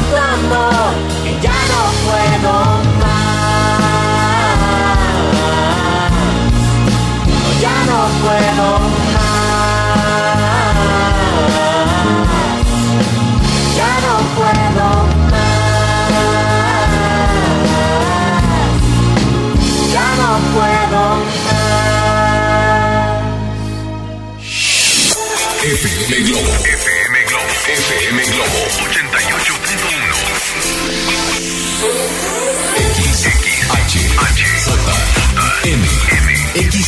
[25.96, 26.52] FM Globo.
[26.52, 27.54] FM Globo.
[27.72, 28.60] FM Globo
[28.92, 29.35] 88.1.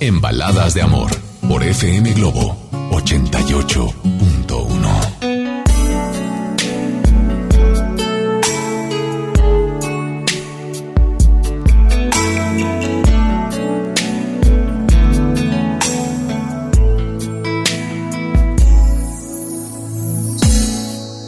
[0.00, 1.10] en Baladas de Amor
[1.48, 2.54] por FM Globo
[2.90, 5.28] 88.1.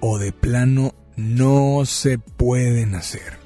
[0.00, 3.38] o de plano no se pueden hacer.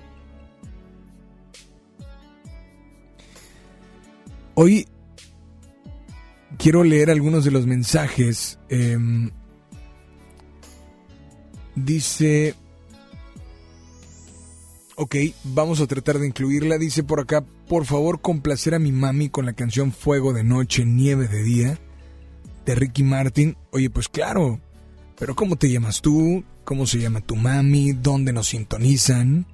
[4.55, 4.86] Hoy
[6.61, 8.58] quiero leer algunos de los mensajes.
[8.68, 9.30] Em,
[11.74, 12.54] dice...
[14.96, 16.76] Ok, vamos a tratar de incluirla.
[16.76, 20.84] Dice por acá, por favor complacer a mi mami con la canción Fuego de Noche,
[20.84, 21.78] Nieve de Día,
[22.66, 23.56] de Ricky Martin.
[23.70, 24.61] Oye, pues claro,
[25.18, 26.44] pero ¿cómo te llamas tú?
[26.64, 27.92] ¿Cómo se llama tu mami?
[27.92, 29.46] ¿Dónde nos sintonizan?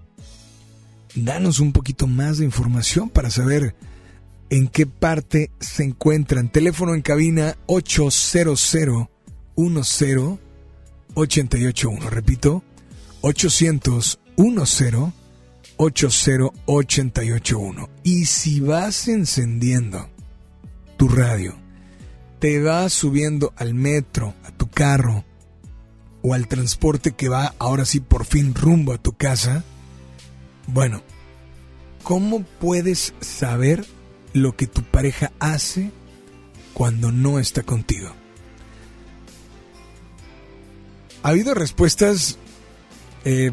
[1.14, 3.76] Danos un poquito más de información para saber
[4.51, 6.51] en qué parte se encuentran.
[6.51, 8.86] Teléfono en cabina 800 10
[11.14, 12.11] 881.
[12.11, 12.62] Repito,
[13.22, 14.57] 800 10
[15.76, 17.88] 80881.
[18.03, 20.09] Y si vas encendiendo
[20.97, 21.57] tu radio,
[22.38, 25.24] te vas subiendo al metro, a tu carro
[26.22, 29.64] o al transporte que va ahora sí por fin rumbo a tu casa,
[30.68, 31.01] Bueno,
[32.03, 33.86] ¿cómo puedes saber
[34.37, 35.91] lo que tu pareja hace
[36.74, 38.12] cuando no está contigo?
[41.22, 42.39] Ha habido respuestas
[43.24, 43.51] eh,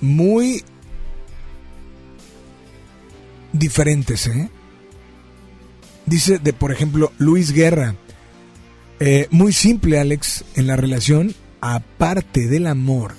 [0.00, 0.64] muy
[3.52, 4.50] diferentes, ¿eh?
[6.06, 7.94] Dice de, por ejemplo, Luis Guerra.
[8.98, 13.14] Eh, muy simple, Alex, en la relación, aparte del amor,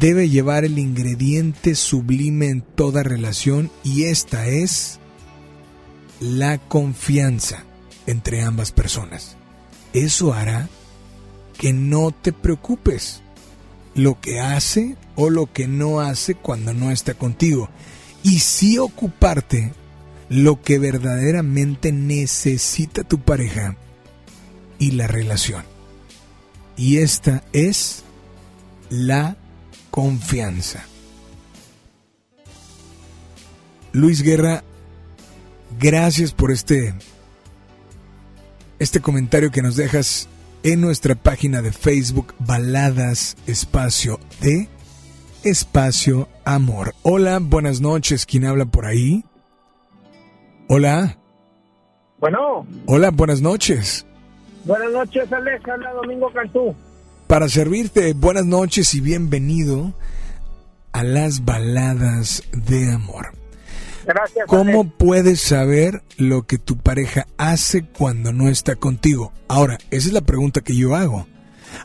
[0.00, 5.00] debe llevar el ingrediente sublime en toda relación y esta es
[6.22, 7.64] la confianza
[8.06, 9.36] entre ambas personas.
[9.92, 10.68] Eso hará
[11.58, 13.22] que no te preocupes
[13.94, 17.68] lo que hace o lo que no hace cuando no está contigo
[18.22, 19.72] y sí ocuparte
[20.28, 23.76] lo que verdaderamente necesita tu pareja
[24.78, 25.64] y la relación.
[26.76, 28.04] Y esta es
[28.88, 29.36] la
[29.90, 30.84] confianza.
[33.92, 34.64] Luis Guerra,
[35.78, 36.94] gracias por este
[38.78, 40.28] este comentario que nos dejas
[40.62, 44.68] en nuestra página de Facebook Baladas Espacio de
[45.44, 46.94] Espacio Amor.
[47.02, 48.26] Hola, buenas noches.
[48.26, 49.24] ¿Quién habla por ahí?
[50.68, 51.18] Hola.
[52.18, 52.66] Bueno.
[52.86, 54.06] Hola, buenas noches.
[54.64, 55.68] Buenas noches, Alex.
[55.68, 56.74] Habla Domingo Cantú.
[57.26, 59.92] Para servirte, buenas noches y bienvenido
[60.92, 63.41] a las baladas de amor.
[64.04, 64.46] Gracias.
[64.46, 69.32] ¿Cómo puedes saber lo que tu pareja hace cuando no está contigo?
[69.48, 71.26] Ahora, esa es la pregunta que yo hago.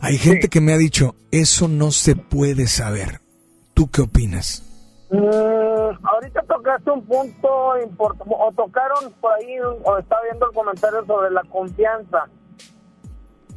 [0.02, 3.22] Hay gente que me ha dicho, eso no se puede saber.
[3.74, 4.64] ¿Tú qué opinas?
[5.10, 11.06] Mm, ahorita tocaste un punto importante, o tocaron por ahí, o estaba viendo el comentario
[11.06, 12.28] sobre la confianza.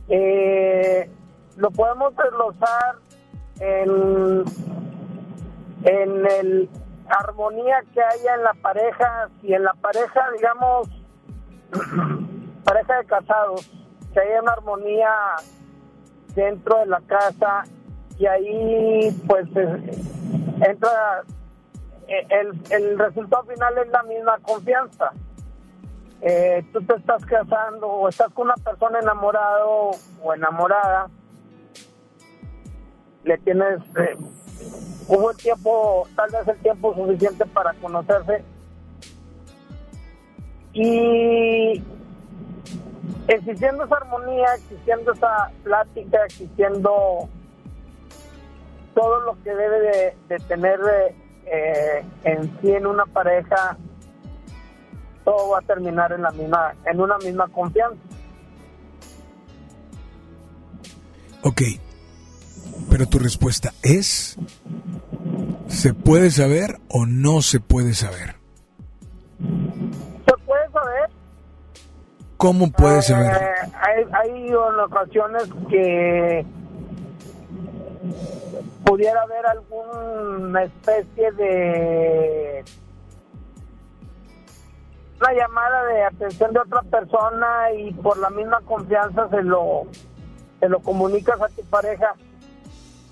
[0.09, 1.11] Eh,
[1.57, 2.97] lo podemos desglosar
[3.61, 4.45] en,
[5.85, 6.69] en el
[7.11, 10.89] armonía que haya en la pareja, si en la pareja, digamos,
[12.65, 13.71] pareja de casados,
[14.13, 15.11] que haya una armonía
[16.35, 17.65] dentro de la casa
[18.19, 21.23] y ahí pues entra
[22.07, 25.13] eh, el, el resultado final es la misma confianza.
[26.23, 29.93] Eh, tú te estás casando o estás con una persona enamorado
[30.23, 31.09] o enamorada,
[33.25, 34.17] le tienes, eh,
[35.09, 38.45] hubo el tiempo, tal vez el tiempo suficiente para conocerse
[40.73, 41.83] y
[43.27, 47.29] existiendo esa armonía, existiendo esa plática, existiendo
[48.95, 50.79] todo lo que debe de, tener
[51.47, 53.77] eh, en sí en una pareja,
[55.25, 58.01] todo va a terminar en la misma, en una misma confianza.
[61.43, 61.63] Ok,
[62.91, 64.37] pero tu respuesta es,
[65.69, 68.37] ¿se puede saber o no se puede saber?
[69.39, 71.11] Se puede saber.
[72.37, 73.37] ¿Cómo puede saber?
[73.37, 76.45] Eh, hay, hay ocasiones que
[78.85, 82.65] pudiera haber alguna especie de
[85.21, 89.87] una llamada de atención de otra persona y por la misma confianza se lo
[90.59, 92.15] se lo comunicas a tu pareja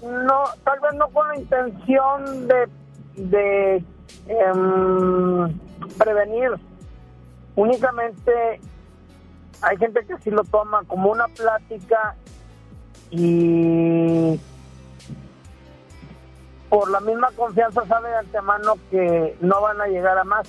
[0.03, 2.68] no tal vez no con la intención de
[3.16, 3.84] de
[4.28, 5.59] em,
[5.99, 6.53] prevenir
[7.57, 8.61] únicamente
[9.61, 12.14] hay gente que sí lo toma como una plática
[13.11, 14.38] y
[16.68, 20.49] por la misma confianza sabe de antemano que no van a llegar a más.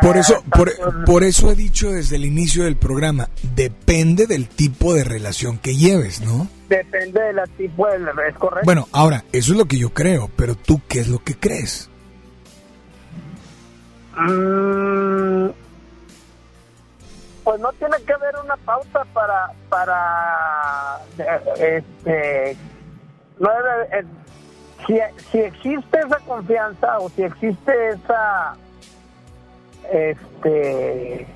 [0.00, 4.94] Por eso, por, por, eso he dicho desde el inicio del programa, depende del tipo
[4.94, 6.48] de relación que lleves, ¿no?
[6.68, 7.96] Depende del tipo de
[8.28, 8.64] es correcto.
[8.64, 11.90] Bueno, ahora, eso es lo que yo creo, pero tú, ¿qué es lo que crees?
[14.16, 15.48] Mm,
[17.42, 21.00] pues no tiene que haber una pauta para, para,
[21.58, 22.56] este,
[23.38, 24.06] no debe,
[24.86, 24.98] si,
[25.30, 28.56] si existe esa confianza o si existe esa
[29.92, 31.26] este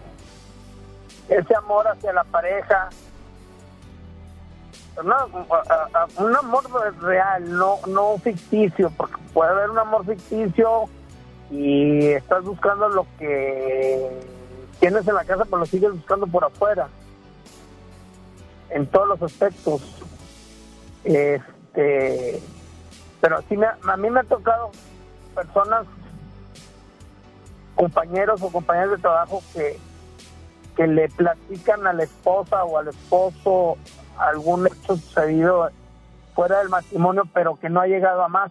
[1.29, 2.89] ese amor hacia la pareja
[6.19, 6.65] un amor
[7.01, 10.89] real no no ficticio porque puede haber un amor ficticio
[11.51, 14.11] y estás buscando lo que
[14.81, 16.89] tienes en la casa pero lo sigues buscando por afuera
[18.71, 19.83] en todos los aspectos.
[21.05, 22.43] Este
[23.21, 24.71] pero a mí me ha tocado
[25.35, 25.87] personas
[27.79, 29.79] compañeros o compañeras de trabajo que
[30.77, 33.77] que le platican a la esposa o al esposo
[34.17, 35.71] algún hecho sucedido
[36.35, 38.51] fuera del matrimonio pero que no ha llegado a más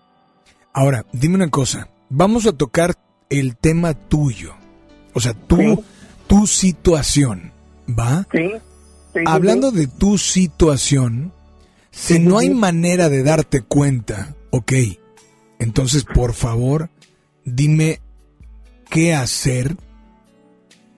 [0.77, 1.89] Ahora, dime una cosa.
[2.07, 2.93] Vamos a tocar
[3.31, 4.53] el tema tuyo.
[5.15, 5.83] O sea, tu,
[6.27, 7.51] tu situación.
[7.89, 8.27] ¿Va?
[8.31, 8.51] Sí.
[9.25, 11.33] Hablando de tu situación,
[11.89, 14.73] si no hay manera de darte cuenta, ok,
[15.57, 16.91] entonces por favor,
[17.43, 17.99] dime
[18.89, 19.75] qué hacer,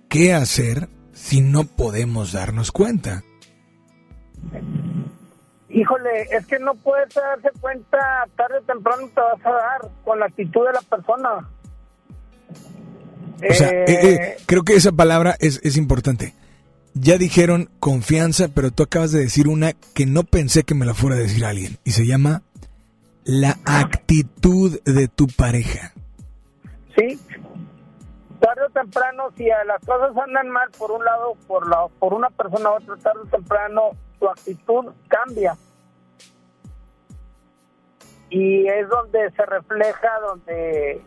[0.07, 3.23] qué hacer si no podemos darnos cuenta.
[5.69, 7.97] Híjole, es que no puedes darse cuenta,
[8.35, 11.49] tarde o temprano te vas a dar con la actitud de la persona.
[13.47, 16.33] O sea, eh, eh, creo que esa palabra es, es importante.
[16.95, 20.95] Ya dijeron confianza, pero tú acabas de decir una que no pensé que me la
[20.95, 21.77] fuera a decir alguien.
[21.83, 22.41] Y se llama
[23.23, 25.93] la actitud de tu pareja.
[26.97, 27.19] Sí.
[28.39, 32.29] Tarde o temprano, si las cosas andan mal por un lado, por, la, por una
[32.29, 35.57] persona u otra, tarde o temprano tu actitud cambia.
[38.29, 41.01] Y es donde se refleja, donde,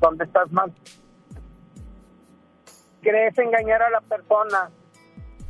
[0.00, 0.72] donde estás mal
[3.00, 4.70] crees engañar a la persona.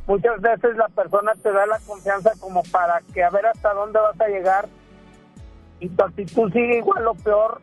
[0.07, 3.99] Muchas veces la persona te da la confianza como para que a ver hasta dónde
[3.99, 4.67] vas a llegar
[5.79, 7.61] y tu actitud sigue igual o peor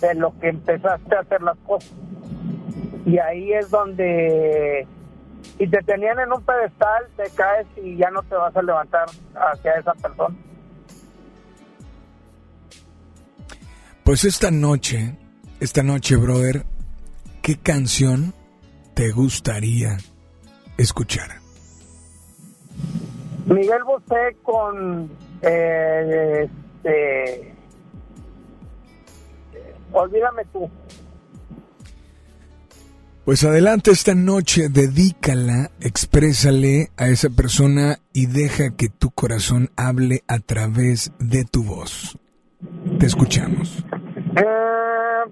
[0.00, 1.92] de lo que empezaste a hacer las cosas.
[3.06, 4.86] Y ahí es donde
[5.58, 9.06] si te tenían en un pedestal, te caes y ya no te vas a levantar
[9.34, 10.36] hacia esa persona.
[14.04, 15.16] Pues esta noche,
[15.60, 16.64] esta noche, brother,
[17.42, 18.32] ¿qué canción
[18.94, 19.98] te gustaría
[20.76, 21.28] escuchar?
[23.46, 25.10] Miguel Bosé con
[25.42, 26.48] eh,
[26.82, 27.54] este,
[29.92, 30.70] Olvídame tú.
[33.28, 40.22] Pues adelante esta noche, dedícala, exprésale a esa persona y deja que tu corazón hable
[40.28, 42.18] a través de tu voz.
[42.98, 43.84] Te escuchamos.
[44.34, 45.30] Eh,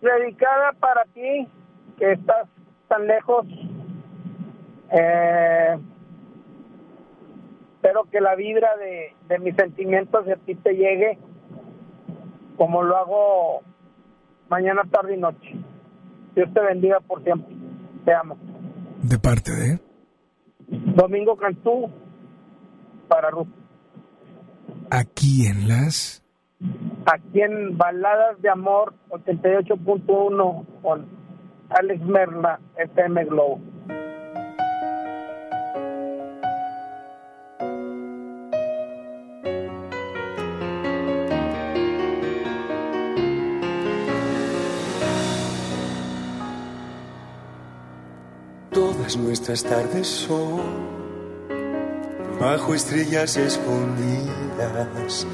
[0.00, 1.46] dedicada para ti,
[1.96, 2.48] que estás
[2.88, 3.46] tan lejos,
[4.90, 5.78] eh,
[7.76, 11.20] espero que la vibra de, de mis sentimientos de ti te llegue
[12.56, 13.60] como lo hago
[14.48, 15.56] mañana, tarde y noche.
[16.34, 17.54] Dios te bendiga por siempre.
[18.04, 18.36] Te amo.
[19.02, 19.80] ¿De parte de?
[20.94, 21.90] Domingo Cantú
[23.08, 23.48] para Ruth.
[24.90, 26.22] Aquí en las...
[27.06, 31.06] Aquí en Baladas de Amor 88.1 con
[31.70, 33.60] Alex Merla, FM Globo.
[49.16, 50.62] Nuestras tardes son
[52.40, 55.26] bajo estrellas escondidas,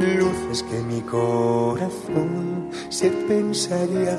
[0.00, 4.18] luces que mi corazón se pensaría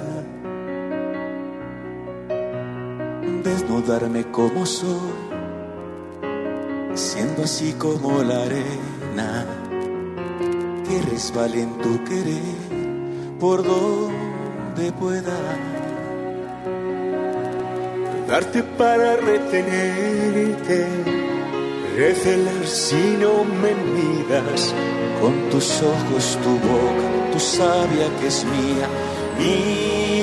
[3.43, 4.87] desnudarme como soy,
[6.93, 9.45] siendo así como la arena
[10.87, 15.72] que resbale en tu querer por donde pueda.
[18.27, 20.87] Darte para retenerte,
[21.95, 24.73] recelar si no me miras,
[25.21, 28.87] con tus ojos, tu boca, tu sabia que es mía,
[29.37, 30.13] mía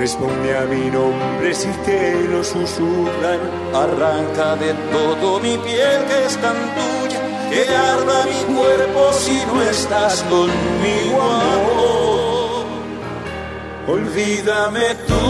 [0.00, 3.38] Responde a mi nombre si te lo susurran.
[3.74, 7.20] Arranca de todo mi piel que es tan tuya.
[7.50, 11.99] Que arda mi cuerpo si no estás conmigo.
[13.92, 15.24] Olvídame tú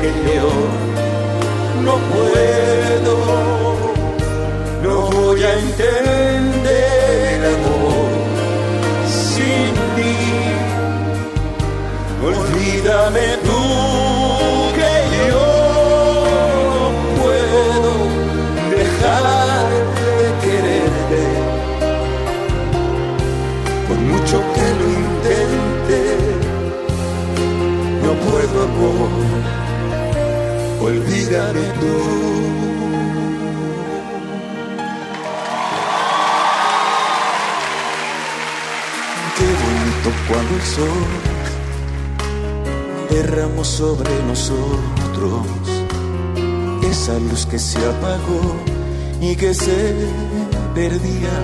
[0.00, 0.50] que yo
[1.86, 3.16] no puedo.
[4.82, 8.08] No voy a entender amor
[9.22, 10.16] sin ti.
[12.26, 13.93] Olvídame olvídame
[40.54, 41.04] el sol
[43.10, 45.46] derramó sobre nosotros
[46.90, 48.56] esa luz que se apagó
[49.20, 49.94] y que se
[50.74, 51.36] perdía.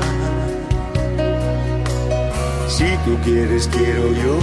[2.69, 4.39] Si tú quieres, quiero yo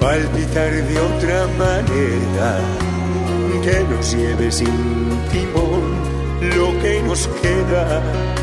[0.00, 2.60] palpitar de otra manera,
[3.64, 4.66] que nos lleve sin
[5.32, 5.82] timón
[6.56, 8.41] lo que nos queda.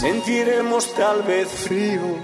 [0.00, 2.16] Sentiremos tal vez frío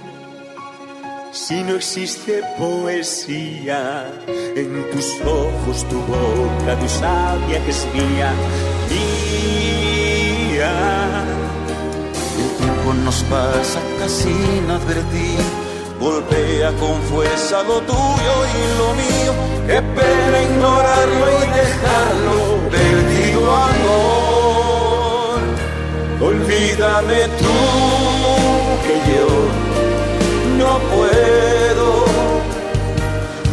[1.30, 4.10] si no existe poesía
[4.56, 8.32] en tus ojos, tu boca, tu sabia que es mía.
[12.38, 15.44] El tiempo nos pasa casi inadvertido,
[16.00, 19.32] golpea con fuerza lo tuyo y lo mío,
[19.66, 24.25] qué pena ignorarlo y dejarlo perdido amor.
[26.20, 27.56] Olvídame tú
[28.84, 29.28] que yo
[30.56, 32.06] no puedo,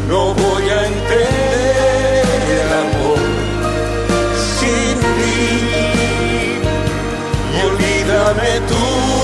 [0.08, 2.24] no voy a entender
[2.62, 3.20] el amor
[4.58, 5.44] sin ti.
[7.54, 9.23] Y olvídame tú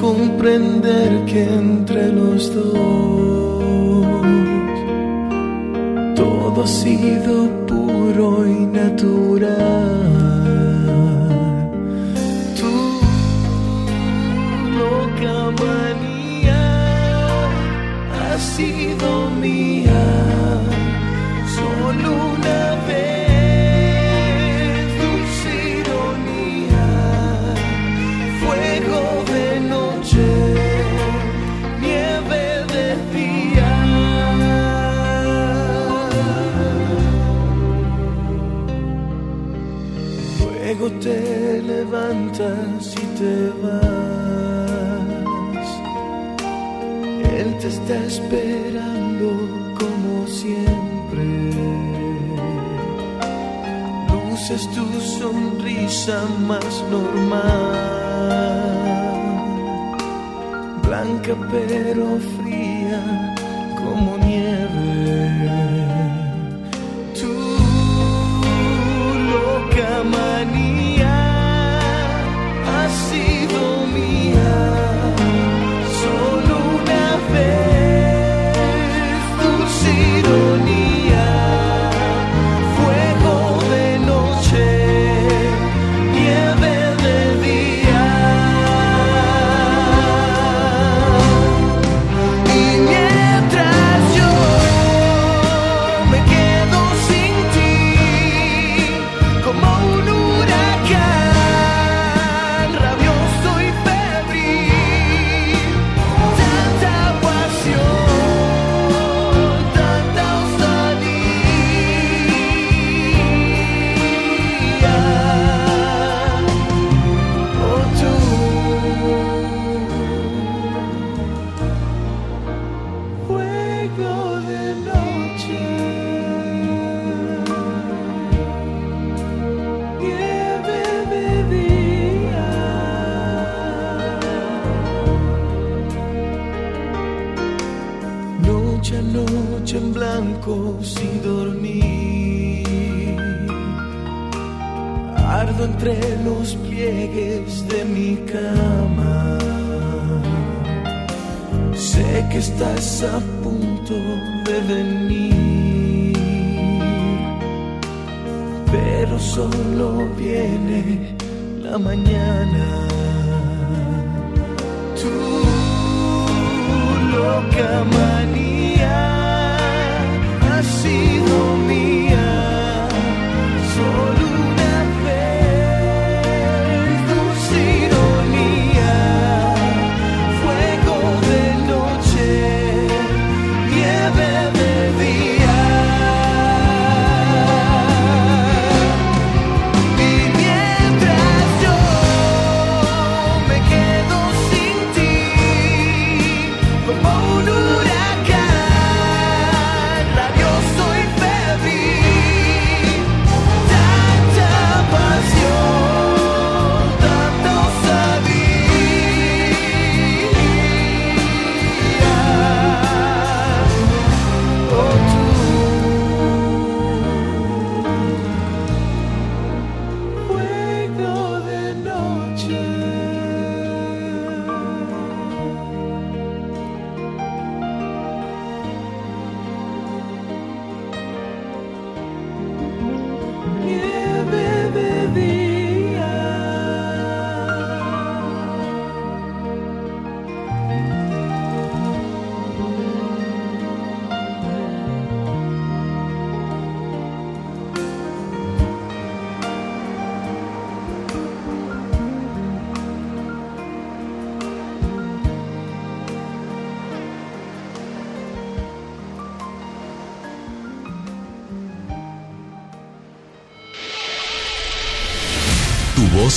[0.00, 2.76] comprender que entre los dos
[6.14, 10.07] todo ha sido puro y natural.
[43.20, 43.50] Él
[47.58, 49.26] te está esperando
[49.76, 51.50] como siempre.
[54.12, 57.72] Luces tu sonrisa más normal.
[60.84, 62.20] Blanca pero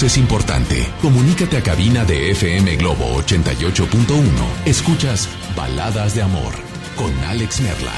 [0.03, 0.87] es importante.
[1.01, 4.23] Comunícate a cabina de FM Globo 88.1.
[4.65, 6.53] Escuchas Baladas de Amor
[6.95, 7.93] con Alex Merla.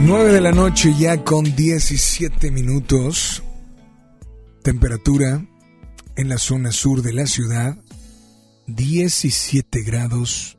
[0.00, 3.42] 9 de la noche ya con 17 minutos.
[4.62, 5.44] Temperatura
[6.16, 7.76] en la zona sur de la ciudad
[8.66, 10.58] 17 grados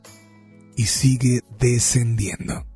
[0.76, 2.71] y sigue descendiendo.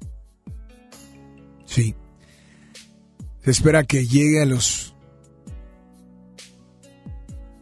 [3.46, 4.96] Se espera que llegue a los...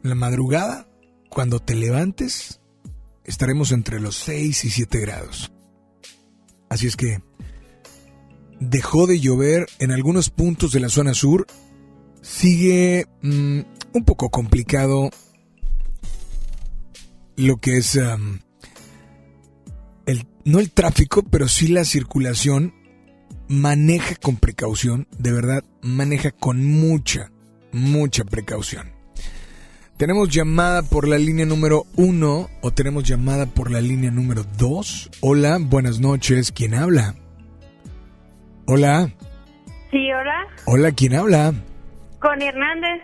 [0.01, 0.88] La madrugada,
[1.30, 2.61] cuando te levantes,
[3.26, 5.51] estaremos entre los 6 y 7 grados.
[6.69, 7.22] Así es que
[8.61, 11.47] dejó de llover en algunos puntos de la zona sur.
[12.22, 13.60] Sigue mm,
[13.93, 15.10] un poco complicado
[17.35, 17.99] lo que es
[20.05, 22.73] el, no el tráfico, pero sí la circulación.
[23.48, 27.30] Maneja con precaución, de verdad, maneja con mucha,
[27.72, 28.94] mucha precaución.
[29.98, 35.10] ¿Tenemos llamada por la línea número uno o tenemos llamada por la línea número dos?
[35.22, 37.15] Hola, buenas noches, ¿quién habla?
[38.65, 39.11] Hola.
[39.91, 40.48] Sí, hola.
[40.65, 41.53] Hola, ¿quién habla?
[42.20, 43.02] Connie Hernández.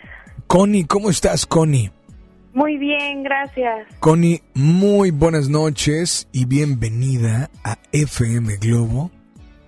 [0.47, 1.91] Connie, ¿cómo estás, Connie?
[2.53, 3.87] Muy bien, gracias.
[3.99, 9.11] Connie, muy buenas noches y bienvenida a FM Globo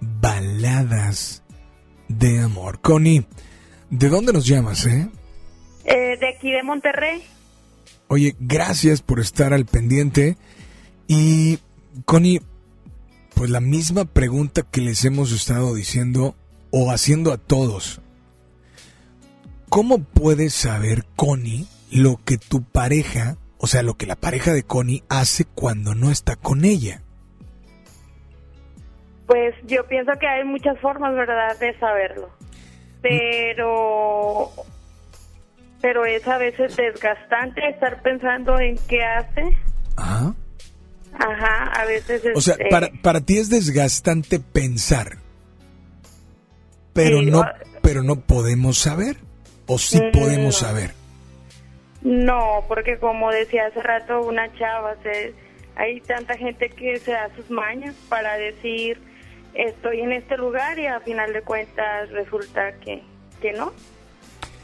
[0.01, 1.43] Baladas
[2.07, 2.81] de Amor.
[2.81, 3.25] Connie,
[3.89, 5.09] ¿de dónde nos llamas, eh?
[5.85, 6.17] eh?
[6.19, 7.23] de aquí de Monterrey.
[8.07, 10.37] Oye, gracias por estar al pendiente.
[11.07, 11.59] Y,
[12.05, 12.41] Connie,
[13.35, 16.35] pues la misma pregunta que les hemos estado diciendo
[16.71, 18.01] o haciendo a todos.
[19.69, 24.63] ¿Cómo puedes saber, Connie, lo que tu pareja, o sea, lo que la pareja de
[24.63, 27.03] Connie hace cuando no está con ella?
[29.31, 32.29] Pues yo pienso que hay muchas formas, ¿verdad?, de saberlo.
[33.01, 34.51] Pero
[35.81, 39.57] pero es a veces desgastante estar pensando en qué hace.
[39.95, 40.33] Ajá.
[41.13, 45.15] Ajá, a veces es, O sea, para, para ti es desgastante pensar.
[46.91, 47.45] Pero no
[47.81, 49.15] pero no podemos saber
[49.65, 50.91] o sí podemos saber.
[52.01, 55.33] No, porque como decía hace rato una chava, se,
[55.77, 59.09] hay tanta gente que se da sus mañas para decir
[59.53, 63.01] estoy en este lugar y a final de cuentas resulta que,
[63.41, 63.73] que no,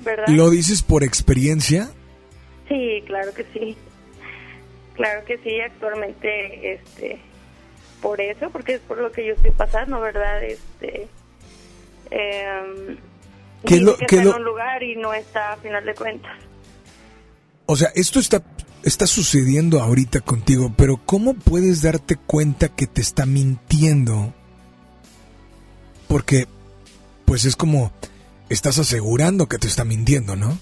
[0.04, 0.28] ¿verdad?
[0.30, 1.90] ¿Lo dices por experiencia?
[2.68, 3.78] Sí, claro que sí.
[4.94, 7.20] Claro que sí, actualmente, este,
[8.02, 10.44] por eso, porque es por lo que yo estoy pasando, ¿verdad?
[10.44, 11.08] Este,
[12.10, 12.98] eh,
[13.66, 15.94] ¿Qué lo, que qué está lo- en un lugar y no está a final de
[15.94, 16.32] cuentas.
[17.68, 18.42] O sea, esto está,
[18.84, 24.34] está sucediendo ahorita contigo, pero ¿cómo puedes darte cuenta que te está mintiendo?
[26.08, 26.46] Porque,
[27.26, 27.92] pues es como,
[28.50, 30.58] estás asegurando que te está mintiendo, ¿no?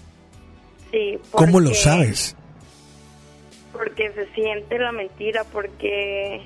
[0.92, 2.36] Sí, ¿Cómo lo sabes?
[3.74, 6.42] Porque se siente la mentira, porque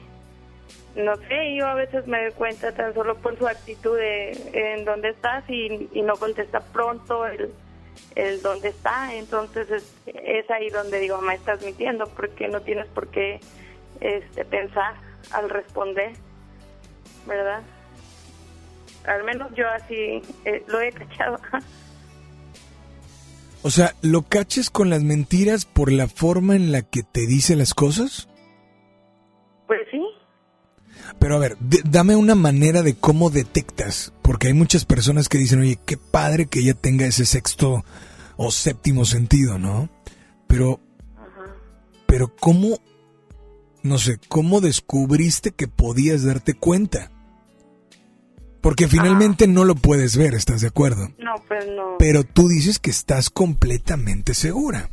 [0.96, 4.86] no sé, yo a veces me doy cuenta tan solo por su actitud de en
[4.86, 7.54] dónde estás y, y no contesta pronto el,
[8.16, 12.88] el dónde está, entonces es, es ahí donde digo, me estás mintiendo porque no tienes
[12.88, 13.40] por qué
[14.02, 14.96] este, pensar
[15.32, 16.14] al responder,
[17.28, 17.62] ¿verdad?
[19.10, 21.40] Al menos yo así eh, lo he cachado.
[23.62, 27.58] O sea, ¿lo caches con las mentiras por la forma en la que te dice
[27.58, 28.30] las cosas?
[29.68, 30.02] pues sí,
[31.20, 35.60] Pero a ver, dame una manera de cómo detectas, porque hay muchas personas que dicen,
[35.60, 37.84] oye, qué padre que ella tenga ese sexto
[38.38, 39.90] o séptimo sentido, ¿no?
[40.48, 40.80] Pero,
[42.08, 42.80] pero ¿cómo,
[43.84, 47.12] no sé, cómo descubriste que podías darte cuenta?
[48.62, 51.08] Porque finalmente no lo puedes ver, ¿estás de acuerdo?
[51.18, 51.96] no, pues no.
[51.98, 54.90] Pero tú dices que estás completamente segura.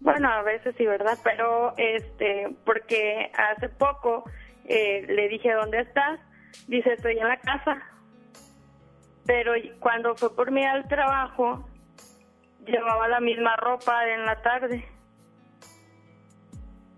[0.00, 1.18] Bueno, a veces sí, ¿verdad?
[1.24, 4.24] Pero, este, porque hace poco
[4.64, 6.20] eh, le dije, ¿dónde estás?
[6.68, 7.82] Dice, estoy en la casa.
[9.26, 11.68] Pero cuando fue por mí al trabajo,
[12.66, 14.84] llevaba la misma ropa en la tarde.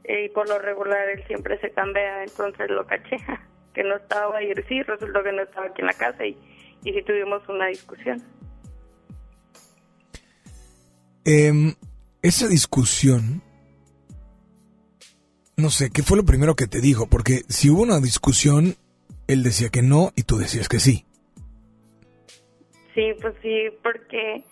[0.05, 3.16] Y por lo regular él siempre se cambia, entonces lo caché,
[3.79, 6.37] que no estaba y sí, resultó que no estaba aquí en la casa y,
[6.83, 8.21] y sí tuvimos una discusión.
[11.25, 11.77] Em,
[12.21, 13.41] esa discusión,
[15.57, 17.07] no sé, ¿qué fue lo primero que te dijo?
[17.07, 18.75] Porque si hubo una discusión,
[19.29, 21.07] él decía que no y tú decías que sí.
[22.97, 24.43] Sí, pues sí, porque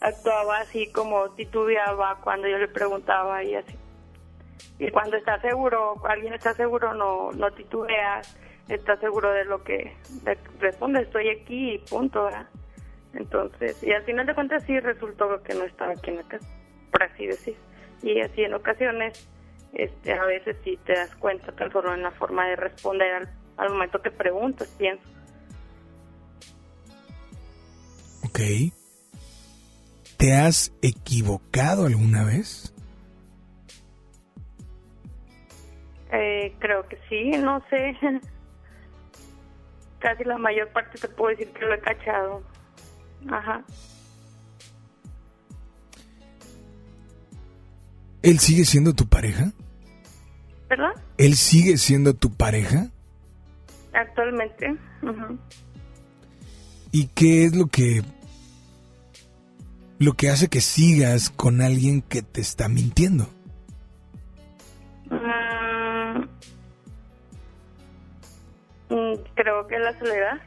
[0.00, 3.76] actuaba así como titubeaba cuando yo le preguntaba y así.
[4.80, 8.36] Y cuando está seguro, alguien está seguro, no, no titubeas,
[8.68, 9.96] está seguro de lo que
[10.58, 12.46] responde, estoy aquí y punto, ¿verdad?
[13.14, 16.46] Entonces, y al final de cuentas sí resultó que no estaba aquí en la casa,
[16.90, 17.56] por así decir.
[18.02, 19.28] Y así en ocasiones,
[19.74, 23.28] este, a veces sí te das cuenta tan solo en la forma de responder al,
[23.58, 25.06] al momento que preguntas, pienso.
[28.24, 28.40] Ok.
[30.16, 32.72] ¿Te has equivocado alguna vez?
[36.12, 37.96] Eh, creo que sí, no sé.
[40.02, 42.42] Casi la mayor parte te puedo decir que lo he cachado.
[43.30, 43.62] Ajá.
[48.22, 49.52] ¿Él sigue siendo tu pareja?
[50.68, 50.90] ¿Verdad?
[51.18, 52.88] ¿Él sigue siendo tu pareja?
[53.92, 54.76] Actualmente.
[55.02, 55.28] Ajá.
[56.90, 58.02] ¿Y qué es lo que
[60.00, 63.28] lo que hace que sigas con alguien que te está mintiendo?
[69.34, 70.40] Creo que la soledad.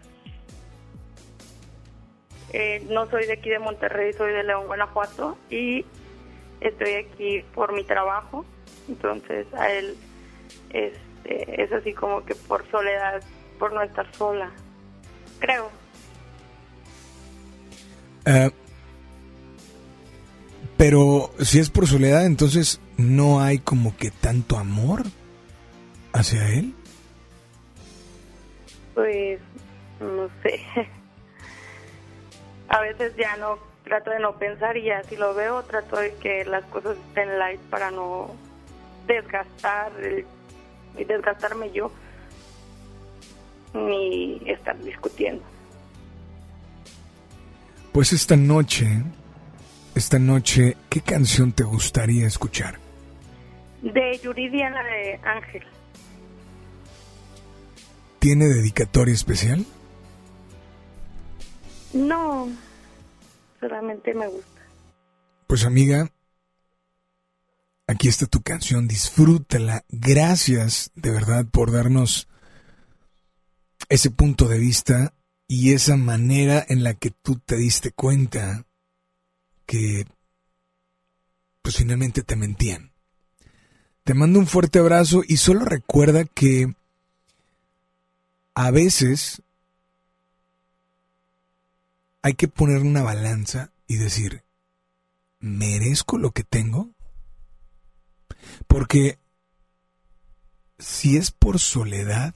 [2.53, 5.85] Eh, no soy de aquí de Monterrey, soy de León, Guanajuato y
[6.61, 8.45] estoy aquí por mi trabajo.
[8.87, 9.97] Entonces a él
[10.69, 13.21] este, es así como que por soledad,
[13.59, 14.51] por no estar sola.
[15.39, 15.69] Creo.
[18.25, 18.51] Uh,
[20.77, 25.03] pero si es por soledad, entonces no hay como que tanto amor
[26.13, 26.73] hacia él.
[28.95, 29.39] Pues
[29.99, 30.59] no sé.
[32.69, 36.15] A veces ya no trato de no pensar y ya si lo veo trato de
[36.15, 38.33] que las cosas estén light para no
[39.05, 39.91] desgastar
[40.97, 41.91] y desgastarme yo
[43.73, 45.43] ni estar discutiendo.
[47.91, 48.87] Pues esta noche,
[49.93, 52.79] esta noche, ¿qué canción te gustaría escuchar?
[53.81, 55.63] De Yuridia, la de Ángel.
[58.25, 59.63] ¿Tiene dedicatoria especial?
[61.93, 62.49] No,
[63.59, 64.61] solamente me gusta.
[65.45, 66.11] Pues amiga,
[67.85, 69.85] aquí está tu canción, disfrútala.
[69.89, 72.27] Gracias de verdad por darnos
[73.89, 75.13] ese punto de vista
[75.47, 78.65] y esa manera en la que tú te diste cuenta
[79.67, 80.07] que
[81.61, 82.91] pues finalmente te mentían.
[84.03, 86.73] Te mando un fuerte abrazo y solo recuerda que
[88.55, 89.43] a veces
[92.21, 94.43] hay que poner una balanza y decir,
[95.39, 96.89] ¿merezco lo que tengo?
[98.65, 99.19] Porque
[100.79, 102.33] si es por soledad,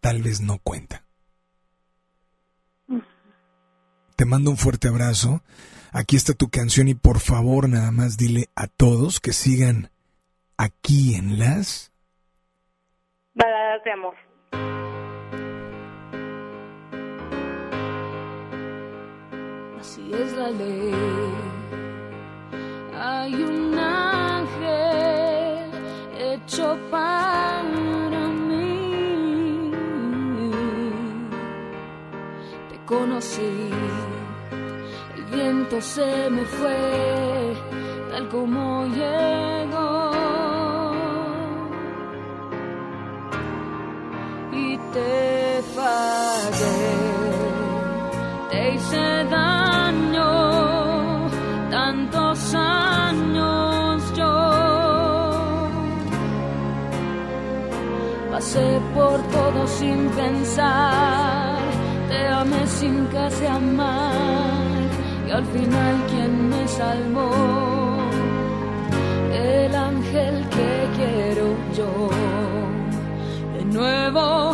[0.00, 1.06] tal vez no cuenta.
[4.16, 5.42] Te mando un fuerte abrazo.
[5.92, 9.90] Aquí está tu canción y por favor nada más dile a todos que sigan
[10.56, 11.91] aquí en las
[19.80, 20.94] Así es la ley.
[22.94, 25.70] Hay un ángel
[26.16, 27.42] hecho para
[32.92, 33.70] conocí.
[35.16, 37.54] El viento se me fue
[38.10, 40.21] tal como llegó.
[48.82, 50.30] Hice daño
[51.70, 54.34] tantos años yo.
[58.32, 61.58] Pasé por todo sin pensar
[62.08, 64.80] te amé sin casi amar
[65.26, 67.30] y al final quien me salvó
[69.32, 71.46] el ángel que quiero
[71.78, 71.92] yo
[73.56, 74.52] de nuevo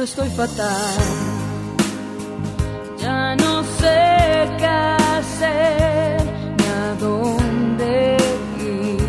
[0.00, 0.96] no estoy fatal.
[3.02, 3.98] Ya no sé
[4.60, 4.76] qué
[5.16, 6.22] hacer
[6.56, 8.16] ni a dónde
[8.58, 9.00] ir.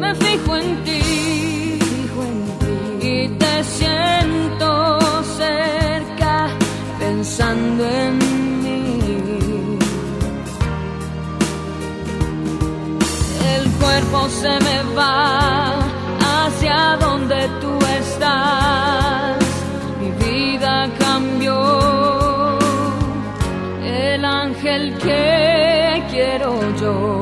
[0.00, 0.98] Me fijo en ti,
[3.38, 4.68] te siento
[5.38, 6.48] cerca
[6.98, 8.18] pensando en
[8.64, 8.98] mí.
[13.54, 15.61] El cuerpo se me va
[16.62, 19.36] hacia donde tú estás.
[20.00, 22.58] Mi vida cambió.
[23.84, 27.21] El ángel que quiero yo.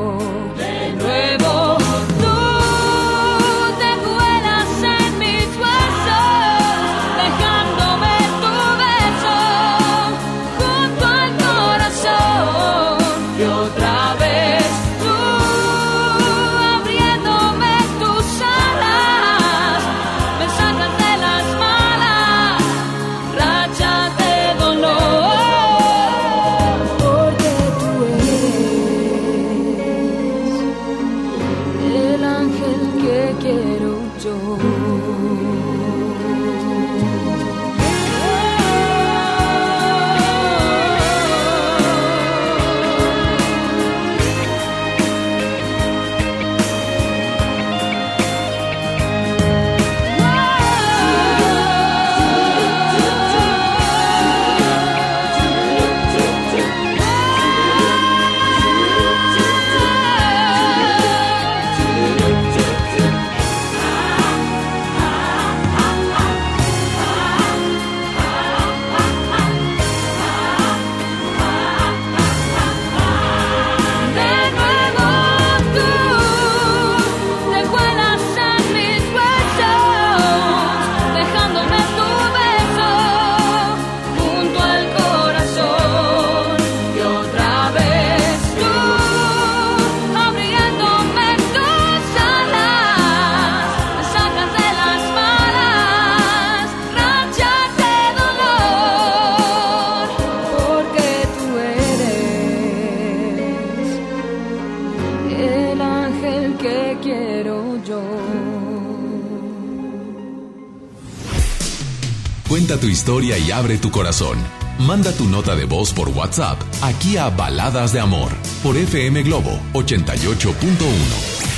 [113.61, 114.37] abre tu corazón.
[114.79, 118.31] Manda tu nota de voz por WhatsApp aquí a Baladas de Amor
[118.63, 121.51] por FM Globo 88.1.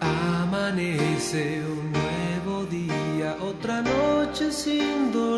[0.00, 5.33] Amanece un nuevo día, otra noche sin dolor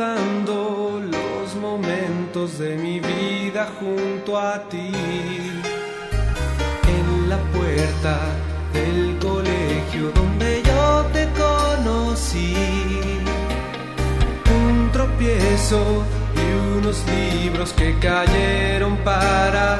[0.00, 4.90] los momentos de mi vida junto a ti.
[6.88, 8.18] En la puerta
[8.72, 12.54] del colegio donde yo te conocí.
[14.64, 16.02] Un tropiezo
[16.34, 19.79] y unos libros que cayeron para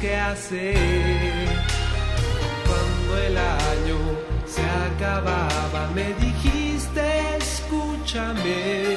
[0.00, 0.76] qué hacer.
[2.66, 3.98] Cuando el año
[4.46, 8.96] se acababa, me dijiste, escúchame,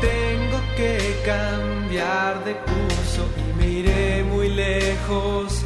[0.00, 5.65] tengo que cambiar de curso y me iré muy lejos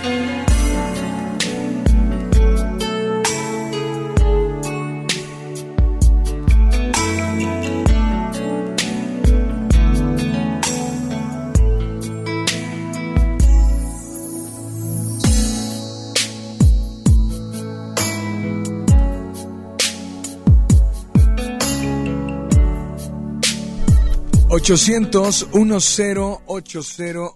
[24.61, 27.31] 800 1080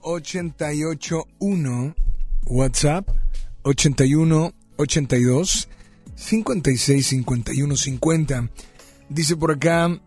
[2.45, 3.09] WhatsApp
[3.63, 5.67] 81 82
[6.15, 8.49] 56 51 50
[9.09, 9.99] dice por acá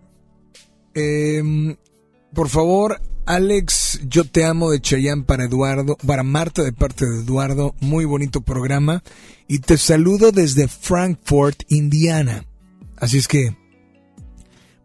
[0.95, 1.77] em,
[2.33, 7.23] por favor Alex yo te amo de Chayán para Eduardo para Marta de parte de
[7.23, 9.03] Eduardo muy bonito programa
[9.49, 12.45] y te saludo desde Frankfurt Indiana.
[12.97, 13.57] Así es que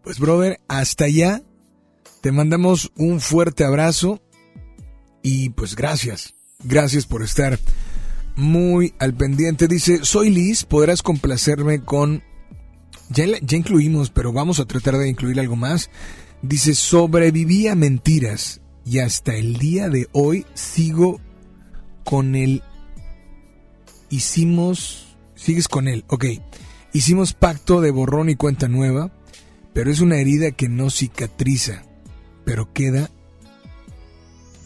[0.01, 1.43] pues brother hasta allá
[2.23, 4.21] te mandamos un fuerte abrazo
[5.21, 6.33] y pues gracias,
[6.63, 7.59] gracias por estar
[8.37, 9.67] muy al pendiente.
[9.67, 12.23] Dice, soy Liz, podrás complacerme con...
[13.09, 15.89] Ya, ya incluimos, pero vamos a tratar de incluir algo más.
[16.41, 21.19] Dice, sobreviví a mentiras y hasta el día de hoy sigo
[22.05, 22.63] con él.
[24.09, 25.17] Hicimos...
[25.35, 26.23] Sigues con él, ok.
[26.93, 29.11] Hicimos pacto de borrón y cuenta nueva,
[29.73, 31.83] pero es una herida que no cicatriza
[32.45, 33.09] pero queda,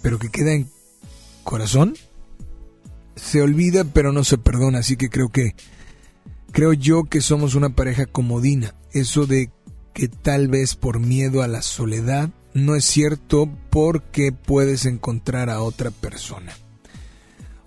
[0.02, 0.70] pero que queda en
[1.44, 1.96] corazón,
[3.16, 5.56] se olvida pero no se perdona, así que creo que,
[6.52, 9.52] creo yo que somos una pareja comodina, eso de
[9.94, 15.62] que tal vez por miedo a la soledad no es cierto porque puedes encontrar a
[15.62, 16.54] otra persona.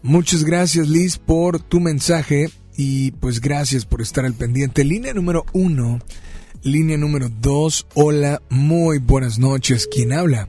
[0.03, 4.85] Muchas gracias Liz por tu mensaje y pues gracias por estar al pendiente.
[4.85, 5.99] Línea número uno
[6.63, 7.87] Línea número 2.
[7.95, 9.89] Hola, muy buenas noches.
[9.91, 10.49] ¿Quién habla?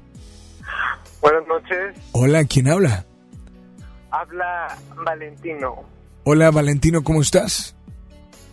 [1.22, 1.96] Buenas noches.
[2.12, 3.06] Hola, ¿quién habla?
[4.10, 5.86] Habla Valentino.
[6.26, 7.76] Hola, Valentino, ¿cómo estás?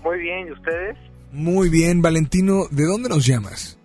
[0.05, 0.97] Muy bien, ¿y ustedes?
[1.33, 3.77] Muy bien, Valentino, ¿de dónde nos llamas?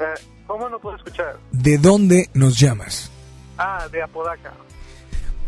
[0.00, 0.04] Eh,
[0.46, 1.36] ¿Cómo no puedo escuchar?
[1.52, 3.10] ¿De dónde nos llamas?
[3.58, 4.54] Ah, de Apodaca.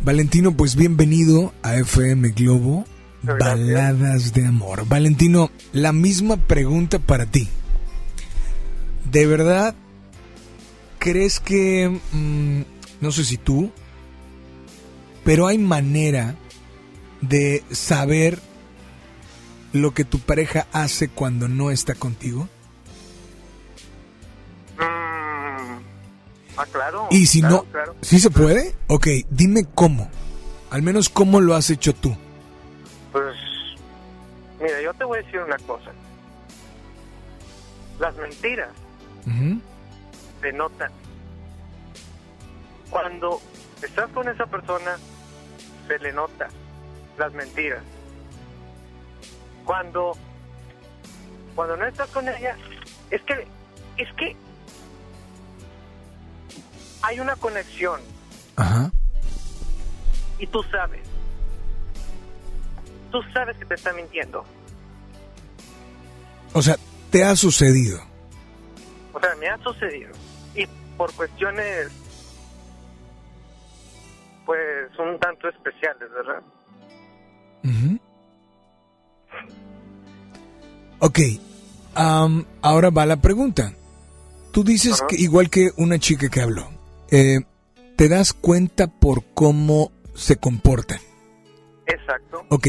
[0.02, 2.84] Valentino, pues bienvenido a FM Globo
[3.22, 4.86] Baladas de amor.
[4.86, 7.48] Valentino, la misma pregunta para ti.
[9.10, 9.74] ¿De verdad
[10.98, 12.62] crees que, mm,
[13.00, 13.70] no sé si tú,
[15.24, 16.36] pero hay manera
[17.20, 18.38] de saber
[19.72, 22.48] lo que tu pareja hace cuando no está contigo?
[24.78, 25.82] Mm,
[26.56, 27.08] ah, claro.
[27.10, 27.96] Y si claro, no, claro.
[28.00, 28.74] ¿sí se puede?
[28.86, 30.08] Ok, dime cómo.
[30.70, 32.16] Al menos cómo lo has hecho tú.
[34.60, 35.90] Mira, yo te voy a decir una cosa.
[37.98, 38.70] Las mentiras
[40.40, 40.90] se notan.
[42.90, 43.40] Cuando
[43.82, 44.98] estás con esa persona,
[45.86, 46.48] se le nota
[47.18, 47.82] las mentiras.
[49.64, 50.16] Cuando,
[51.54, 52.56] cuando no estás con ella,
[53.10, 53.46] es que,
[53.96, 54.36] es que
[57.02, 58.00] hay una conexión.
[58.56, 58.90] Ajá.
[60.38, 61.09] Y tú sabes.
[63.10, 64.44] Tú sabes que te está mintiendo.
[66.52, 66.76] O sea,
[67.10, 68.00] te ha sucedido.
[69.12, 70.10] O sea, me ha sucedido.
[70.54, 70.66] Y
[70.96, 71.88] por cuestiones,
[74.46, 76.42] pues, un tanto especiales, ¿verdad?
[77.64, 77.98] Ujú.
[81.00, 81.18] Ok,
[81.94, 83.72] am, ahora va la pregunta.
[84.52, 86.68] Tú dices que igual que una chica que habló,
[87.10, 87.38] eh,
[87.96, 90.98] te das cuenta por cómo se comportan.
[91.86, 92.44] Exacto.
[92.50, 92.66] Ok,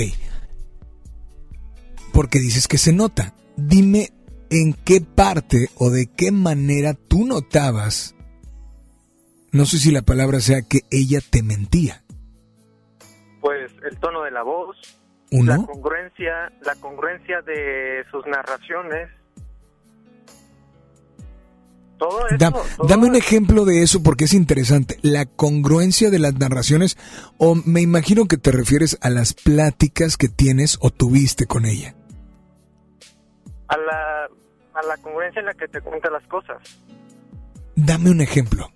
[2.11, 3.33] porque dices que se nota.
[3.57, 4.09] Dime
[4.51, 8.15] en qué parte o de qué manera tú notabas,
[9.51, 12.03] no sé si la palabra sea que ella te mentía.
[13.39, 14.77] Pues el tono de la voz,
[15.31, 15.57] Uno.
[15.57, 19.09] la congruencia, la congruencia de sus narraciones.
[21.97, 22.37] Todo eso.
[22.77, 24.97] Todo dame un ejemplo de eso porque es interesante.
[25.01, 26.97] La congruencia de las narraciones,
[27.37, 31.95] o me imagino que te refieres a las pláticas que tienes o tuviste con ella.
[33.71, 34.25] A la,
[34.73, 36.57] a la congruencia en la que te cuenta las cosas.
[37.75, 38.67] Dame un ejemplo.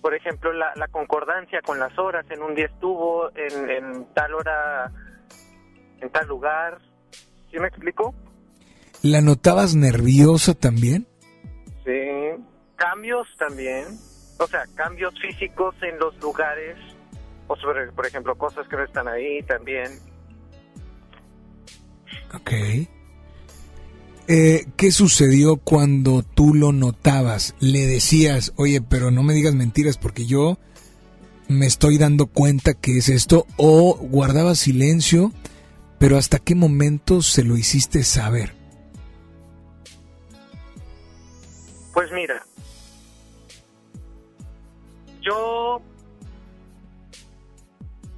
[0.00, 2.24] Por ejemplo, la, la concordancia con las horas.
[2.30, 4.90] En un día estuvo, en, en tal hora,
[6.00, 6.78] en tal lugar.
[7.50, 8.14] ¿Sí me explico?
[9.02, 11.06] ¿La notabas nerviosa también?
[11.84, 12.42] Sí.
[12.76, 13.84] Cambios también.
[14.38, 16.78] O sea, cambios físicos en los lugares.
[17.46, 19.90] O sobre, por ejemplo, cosas que no están ahí también.
[22.34, 22.52] Ok.
[24.28, 27.54] Eh, ¿qué sucedió cuando tú lo notabas?
[27.60, 30.58] Le decías, oye, pero no me digas mentiras porque yo
[31.48, 35.32] me estoy dando cuenta que es esto, o guardabas silencio,
[35.98, 38.52] pero ¿hasta qué momento se lo hiciste saber?
[41.94, 42.44] Pues mira,
[45.22, 45.80] yo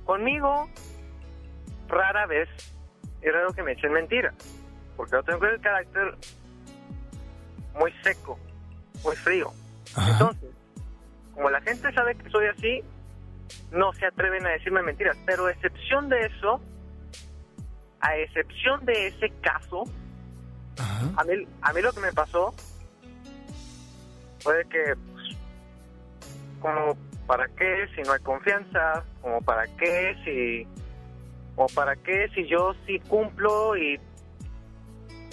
[0.04, 0.68] conmigo
[1.88, 2.48] rara vez
[3.22, 4.34] era lo que me echen mentira,
[5.00, 6.14] porque yo tengo el carácter
[7.74, 8.38] muy seco,
[9.02, 9.50] muy frío.
[9.96, 10.50] Entonces,
[11.32, 12.84] como la gente sabe que soy así,
[13.72, 16.60] no se atreven a decirme mentiras, pero a excepción de eso,
[18.02, 19.84] a excepción de ese caso,
[21.16, 22.54] a mí, a mí lo que me pasó
[24.40, 25.36] fue que, pues,
[26.60, 26.94] como,
[27.26, 29.02] ¿para qué si no hay confianza?
[29.22, 30.68] Como, ¿para qué si,
[31.56, 33.98] o para qué si yo sí cumplo y,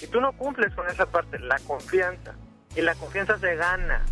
[0.01, 1.39] y tú no cumples con esa parte?
[1.39, 2.35] La confianza.
[2.75, 4.05] Y la confianza se gana.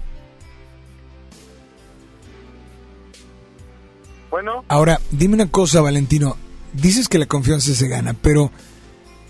[4.30, 4.66] Bueno.
[4.68, 6.38] Ahora, dime una cosa, Valentino.
[6.74, 8.52] Dices que la confianza se gana, pero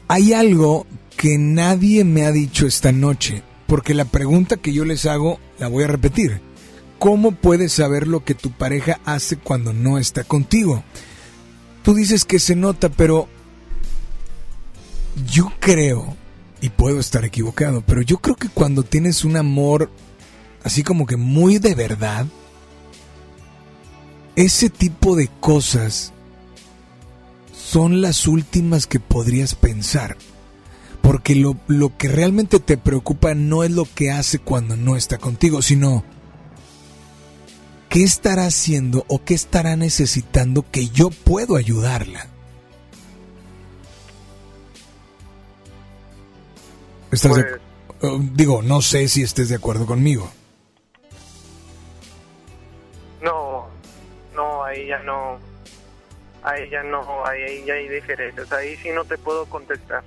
[0.08, 5.06] hay algo que nadie me ha dicho esta noche, porque la pregunta que yo les
[5.06, 6.42] hago la voy a repetir.
[7.00, 10.84] ¿Cómo puedes saber lo que tu pareja hace cuando no está contigo?
[11.84, 13.28] Tú dices que se nota, pero
[15.32, 16.16] yo creo,
[16.62, 19.90] y puedo estar equivocado, pero yo creo que cuando tienes un amor
[20.66, 22.26] así como que muy de verdad,
[24.36, 26.12] ese tipo de cosas
[27.54, 30.18] son las últimas que podrías pensar.
[31.02, 35.20] Porque lo, lo, que realmente te preocupa no es lo que hace cuando no está
[35.20, 36.04] contigo, sino
[37.88, 42.28] qué estará haciendo o qué estará necesitando que yo puedo ayudarla.
[47.16, 50.30] ¿Estás de- Pues- eh, digo, no sé si estés de acuerdo conmigo.
[53.22, 53.68] No,
[54.36, 55.40] no, ahí ya no.
[56.44, 58.52] Ahí ya no, ahí, ahí ya hay diferencias.
[58.52, 60.04] Ahí sí no te puedo contestar.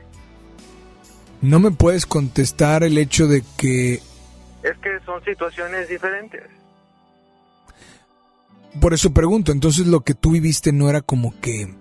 [1.41, 3.95] No me puedes contestar el hecho de que,
[4.63, 6.43] Es que son situaciones diferentes.
[8.81, 11.75] por eso pregunto, entonces lo que tú viviste no era como que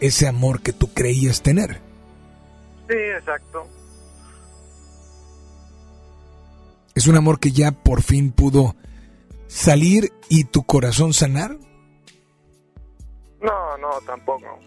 [0.00, 1.80] ese amor que tú creías tener.
[2.88, 3.66] Sí, exacto.
[6.94, 8.74] Es un amor que ya por fin pudo
[9.46, 11.56] salir y tu corazón sanar.
[13.40, 14.58] No, no, tampoco.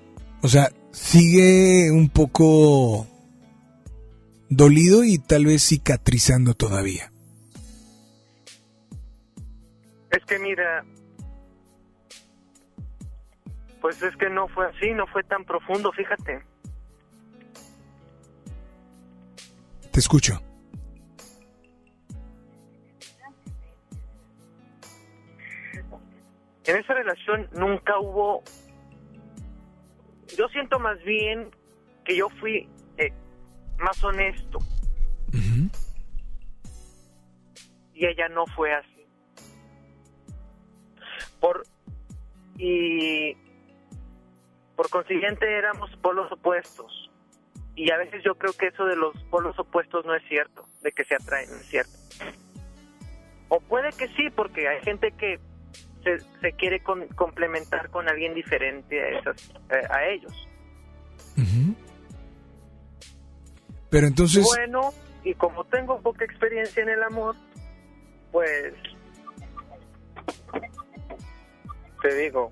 [0.41, 3.07] O sea, sigue un poco
[4.49, 7.11] dolido y tal vez cicatrizando todavía.
[10.11, 10.85] Es que mira,
[13.81, 16.41] pues es que no fue así, no fue tan profundo, fíjate.
[19.91, 20.41] Te escucho.
[26.65, 28.43] En esa relación nunca hubo...
[30.37, 31.51] Yo siento más bien
[32.05, 33.11] que yo fui eh,
[33.77, 34.59] más honesto.
[37.95, 39.05] Y ella no fue así.
[41.39, 41.63] Por...
[42.57, 43.37] Y...
[44.75, 47.11] Por consiguiente éramos polos opuestos.
[47.75, 50.91] Y a veces yo creo que eso de los polos opuestos no es cierto, de
[50.91, 51.91] que se atraen, no es cierto.
[53.49, 55.39] O puede que sí, porque hay gente que
[56.03, 59.51] se, se quiere con- complementar con alguien diferente a, esas,
[59.89, 60.47] a ellos.
[63.89, 64.91] Pero entonces, Bueno,
[65.23, 67.35] y como tengo poca experiencia en el amor,
[68.31, 68.73] pues
[72.01, 72.51] te digo,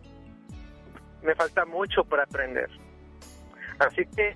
[1.24, 2.70] me falta mucho por aprender.
[3.80, 4.36] Así que,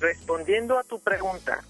[0.00, 1.62] respondiendo a tu pregunta,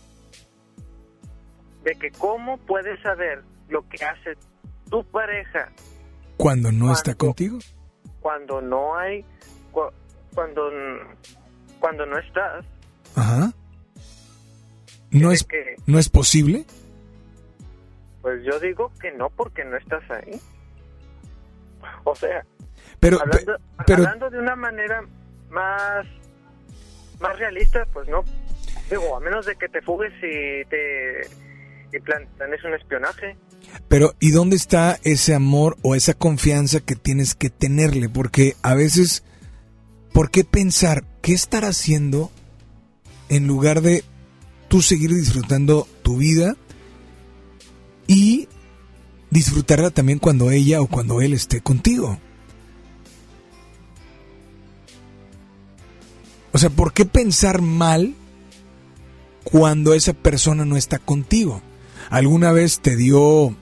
[1.85, 4.35] de que cómo puedes saber lo que hace
[4.91, 5.71] tu pareja
[6.37, 7.59] cuando no está contigo,
[8.21, 9.25] cuando no hay,
[9.73, 9.91] cu-
[10.35, 10.71] cuando,
[11.81, 12.65] cuando no estás,
[13.15, 13.53] ajá.
[15.11, 16.65] No es, que- no es posible.
[18.23, 20.39] pues yo digo que no porque no estás ahí.
[22.05, 22.45] O sea,
[23.01, 25.03] Pero, hablando, pe- pero hablando de una manera
[25.49, 26.05] más,
[27.21, 28.25] más realista, pues no.
[28.91, 31.21] Digo, a menos de que te fugues y te
[31.97, 33.37] y plan- planees un espionaje.
[33.89, 38.09] Pero, ¿y dónde está ese amor o esa confianza que tienes que tenerle?
[38.09, 39.23] Porque a veces,
[40.13, 42.31] ¿por qué pensar qué estar haciendo
[43.29, 44.05] en lugar de
[44.69, 46.57] tú seguir disfrutando tu vida
[48.07, 48.49] y
[49.31, 52.19] disfrutarla también cuando ella o cuando él esté contigo?
[56.53, 58.15] O sea, ¿por qué pensar mal
[59.51, 61.63] cuando esa persona no está contigo.
[62.11, 63.55] ¿Alguna vez te dio,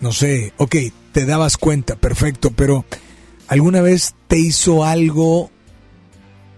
[0.00, 0.76] no sé, ok,
[1.12, 2.84] te dabas cuenta, perfecto, pero
[3.48, 5.50] ¿alguna vez te hizo algo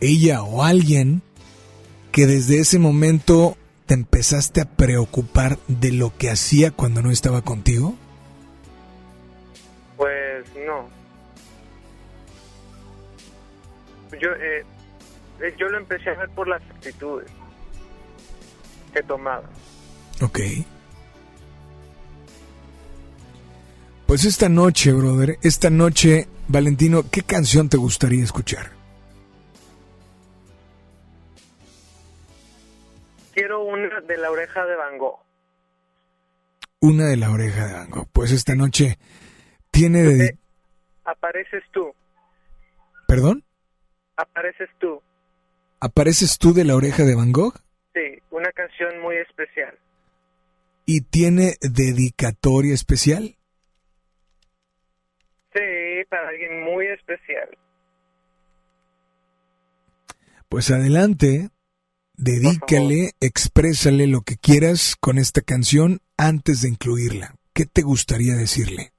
[0.01, 1.23] ella o alguien
[2.13, 3.57] que desde ese momento
[3.87, 7.95] te empezaste a preocupar de lo que hacía cuando no estaba contigo?
[9.97, 10.89] Pues no.
[14.21, 14.65] Yo, eh,
[15.41, 17.31] eh, yo lo empecé a ver por las actitudes
[18.93, 19.49] que tomaba.
[20.23, 20.41] Ok.
[24.09, 28.71] Pues esta noche, brother, esta noche, Valentino, ¿qué canción te gustaría escuchar?
[33.35, 35.19] Quiero una de la oreja de Van Gogh.
[36.81, 38.09] Una de la oreja de Van Gogh.
[38.11, 38.97] Pues esta noche
[39.71, 40.39] tiene de...
[41.05, 41.93] Apareces tú.
[43.07, 43.45] ¿Perdón?
[44.17, 45.03] Apareces tú.
[45.81, 47.61] ¿Apareces tú de la oreja de Van Gogh?
[47.93, 49.79] Sí, una canción muy especial.
[50.87, 53.35] ¿Y tiene dedicatoria especial?
[55.59, 57.49] Sí, para alguien muy especial.
[60.49, 61.49] Pues adelante,
[62.17, 67.35] dedícale, exprésale lo que quieras con esta canción antes de incluirla.
[67.55, 68.93] ¿Qué te gustaría decirle?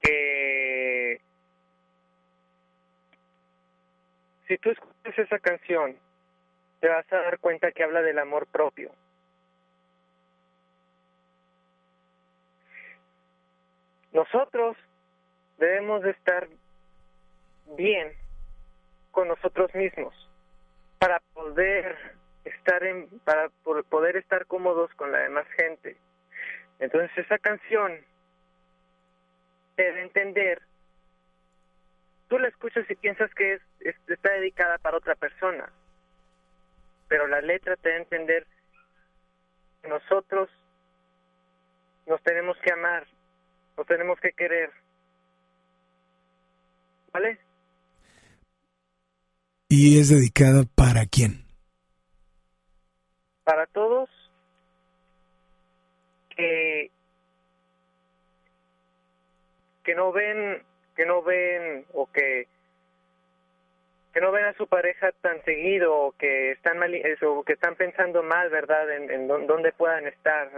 [0.00, 1.20] Que
[4.46, 5.96] si tú escuchas esa canción,
[6.80, 8.92] te vas a dar cuenta que habla del amor propio.
[14.16, 14.78] Nosotros
[15.58, 16.48] debemos de estar
[17.76, 18.14] bien
[19.10, 20.14] con nosotros mismos
[20.98, 22.14] para poder
[22.46, 23.50] estar en para
[23.90, 25.98] poder estar cómodos con la demás gente.
[26.78, 27.92] Entonces esa canción
[29.76, 30.62] debe entender.
[32.28, 35.70] Tú la escuchas y piensas que es, es- está dedicada para otra persona,
[37.08, 38.46] pero la letra te debe entender
[39.82, 40.48] que nosotros
[42.06, 43.06] nos tenemos que amar,
[43.76, 44.70] nos tenemos que querer.
[47.12, 47.38] ¿Vale?
[49.68, 51.44] ¿Y es dedicada para quién?
[53.44, 54.10] para todos
[56.30, 56.90] que
[59.84, 60.64] que no ven
[60.96, 62.48] que no ven o que
[64.12, 66.92] que no ven a su pareja tan seguido o que están mal
[67.22, 70.50] o que están pensando mal verdad en, en dó- dónde puedan estar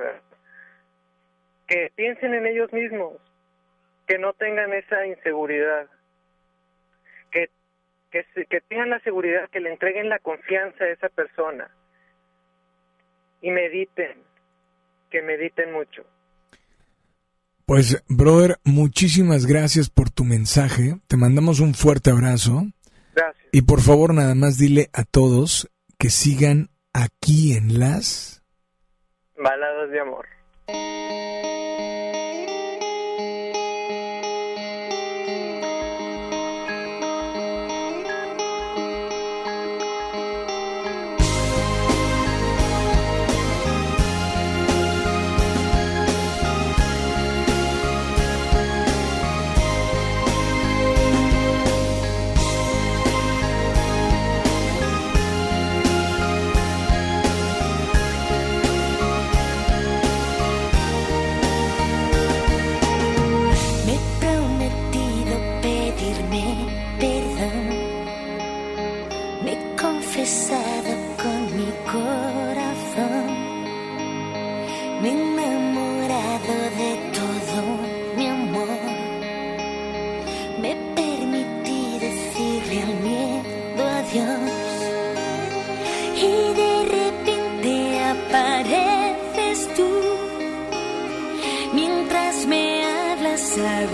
[1.68, 3.14] que piensen en ellos mismos
[4.06, 5.86] que no tengan esa inseguridad
[7.30, 7.50] que
[8.10, 11.70] que, tengan la seguridad que le entreguen la confianza a esa persona
[13.40, 14.22] y mediten,
[15.10, 16.04] que mediten mucho.
[17.66, 20.96] Pues, brother, muchísimas gracias por tu mensaje.
[21.06, 22.62] Te mandamos un fuerte abrazo.
[23.14, 23.48] Gracias.
[23.52, 28.42] Y por favor, nada más dile a todos que sigan aquí en las...
[29.36, 30.37] Baladas de amor.
[30.68, 32.17] Me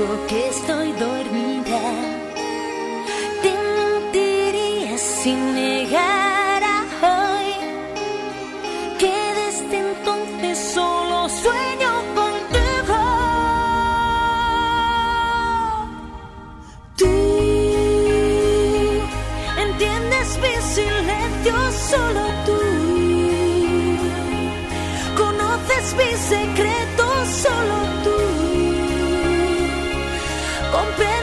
[0.05, 1.81] hago que estoy dormida.
[3.43, 7.52] Te mentiría sin negar a hoy
[8.98, 12.98] que desde entonces solo sueño contigo.
[16.97, 17.14] Tú
[19.64, 21.55] entiendes mi silencio,
[21.90, 22.59] solo tú.
[25.16, 27.84] Conoces mis secretos, solo
[30.74, 31.13] tú.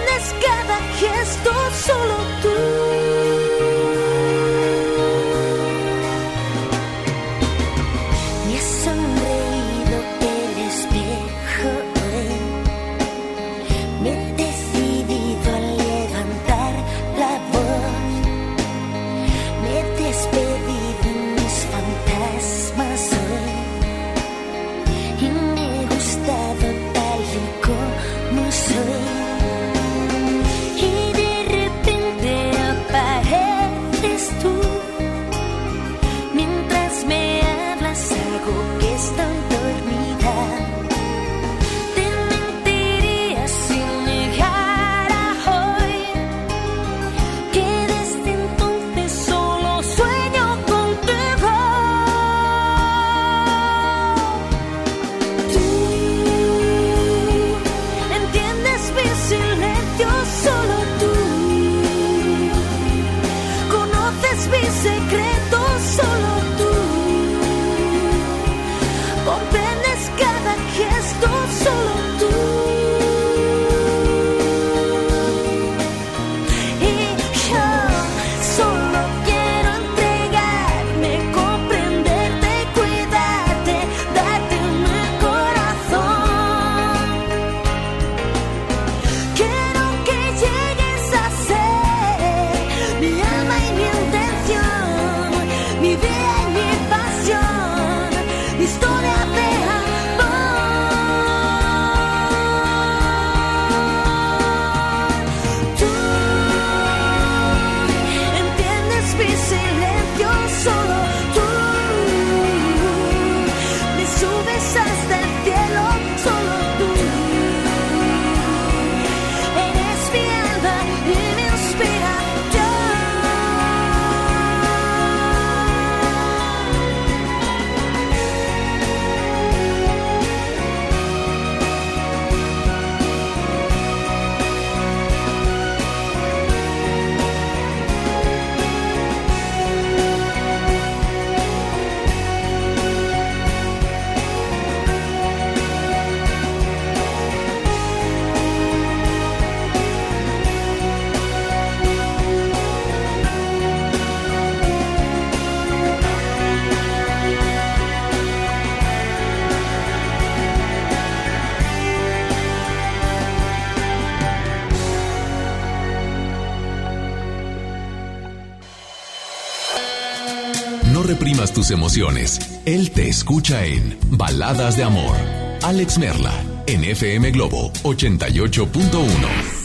[171.76, 172.40] Emociones.
[172.66, 175.16] Él te escucha en Baladas de Amor.
[175.64, 176.34] Alex Merla,
[176.68, 179.62] en FM Globo 88.1.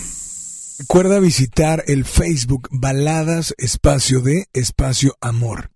[0.78, 5.70] Recuerda visitar el Facebook Baladas Espacio de Espacio Amor.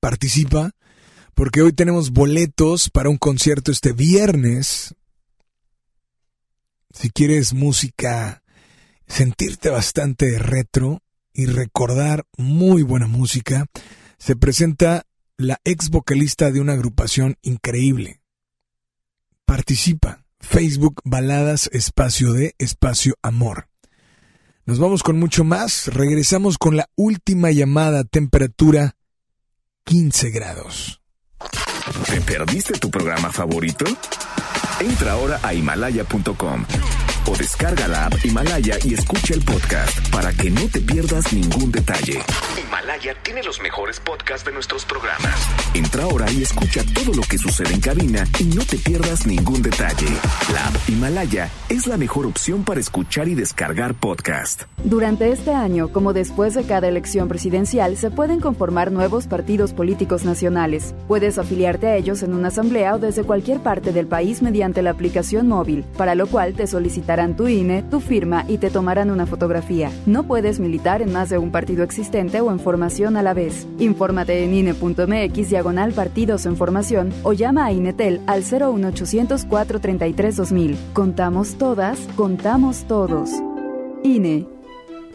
[0.00, 0.72] Participa
[1.34, 4.94] porque hoy tenemos boletos para un concierto este viernes.
[6.92, 8.42] Si quieres música,
[9.06, 11.02] sentirte bastante retro
[11.32, 13.66] y recordar muy buena música,
[14.18, 15.05] se presenta
[15.38, 18.20] la ex vocalista de una agrupación increíble.
[19.44, 20.24] Participa.
[20.40, 23.68] Facebook Baladas Espacio de Espacio Amor.
[24.64, 25.88] Nos vamos con mucho más.
[25.88, 28.04] Regresamos con la última llamada.
[28.04, 28.96] Temperatura
[29.84, 31.00] 15 grados.
[32.06, 33.84] ¿Te perdiste tu programa favorito?
[34.80, 36.66] Entra ahora a himalaya.com
[37.28, 41.72] o descarga la app Himalaya y escucha el podcast para que no te pierdas ningún
[41.72, 42.20] detalle.
[42.60, 45.34] Himalaya tiene los mejores podcasts de nuestros programas.
[45.74, 49.62] Entra ahora y escucha todo lo que sucede en cabina y no te pierdas ningún
[49.62, 50.06] detalle.
[50.52, 54.62] La app Himalaya es la mejor opción para escuchar y descargar podcast.
[54.84, 60.24] Durante este año, como después de cada elección presidencial, se pueden conformar nuevos partidos políticos
[60.24, 60.94] nacionales.
[61.08, 64.90] Puedes afiliarte a ellos en una asamblea o desde cualquier parte del país mediante la
[64.90, 69.26] aplicación móvil, para lo cual te solicitarán tu INE, tu firma y te tomarán una
[69.26, 69.90] fotografía.
[70.04, 73.66] No puedes militar en más de un partido existente o en formación a la vez.
[73.78, 80.76] Infórmate en INE.mx diagonal partidos en formación o llama a INETEL al 01800 433 2000.
[80.92, 83.30] Contamos todas, contamos todos.
[84.04, 84.46] INE.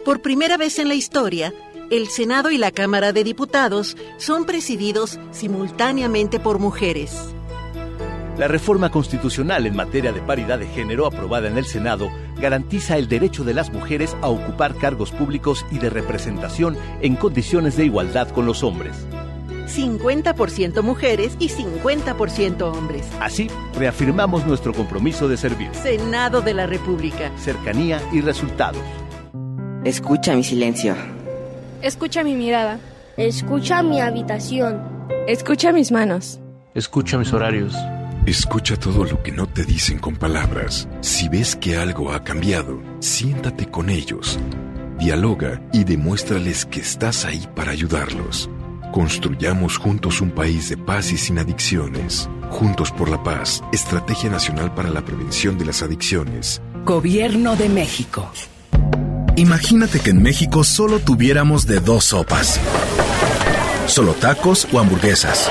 [0.04, 1.54] Por primera vez en la historia,
[1.90, 7.32] el Senado y la Cámara de Diputados son presididos simultáneamente por mujeres.
[8.38, 12.10] La reforma constitucional en materia de paridad de género aprobada en el Senado
[12.40, 17.76] garantiza el derecho de las mujeres a ocupar cargos públicos y de representación en condiciones
[17.76, 19.06] de igualdad con los hombres.
[19.66, 23.06] 50% mujeres y 50% hombres.
[23.20, 23.48] Así,
[23.78, 25.74] reafirmamos nuestro compromiso de servir.
[25.74, 27.30] Senado de la República.
[27.36, 28.82] Cercanía y resultados.
[29.84, 30.94] Escucha mi silencio.
[31.82, 32.78] Escucha mi mirada.
[33.16, 34.80] Escucha mi habitación.
[35.26, 36.40] Escucha mis manos.
[36.74, 37.74] Escucha mis horarios.
[38.26, 40.88] Escucha todo lo que no te dicen con palabras.
[41.00, 44.38] Si ves que algo ha cambiado, siéntate con ellos.
[44.96, 48.48] Dialoga y demuéstrales que estás ahí para ayudarlos.
[48.92, 52.28] Construyamos juntos un país de paz y sin adicciones.
[52.50, 56.62] Juntos por la paz, Estrategia Nacional para la Prevención de las Adicciones.
[56.84, 58.30] Gobierno de México.
[59.34, 62.60] Imagínate que en México solo tuviéramos de dos sopas.
[63.86, 65.50] Solo tacos o hamburguesas.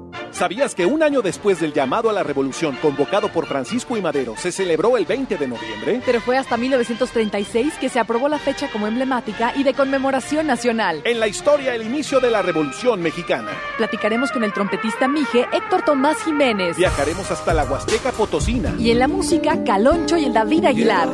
[0.41, 4.33] ¿Sabías que un año después del llamado a la revolución convocado por Francisco y Madero
[4.35, 6.01] se celebró el 20 de noviembre?
[6.03, 11.03] Pero fue hasta 1936 que se aprobó la fecha como emblemática y de conmemoración nacional.
[11.03, 13.51] En la historia, el inicio de la Revolución Mexicana.
[13.77, 16.75] Platicaremos con el trompetista Mije Héctor Tomás Jiménez.
[16.75, 18.73] Viajaremos hasta la Huasteca Potosina.
[18.79, 21.07] Y en la música, Caloncho y el David Aguilar.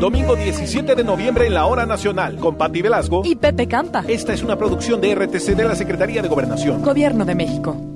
[0.00, 4.02] Domingo 17 de noviembre en la Hora Nacional con Patti Velasco y Pepe Campa.
[4.08, 6.80] Esta es una producción de RTC de la Secretaría de Gobernación.
[6.80, 7.95] Gobierno de México.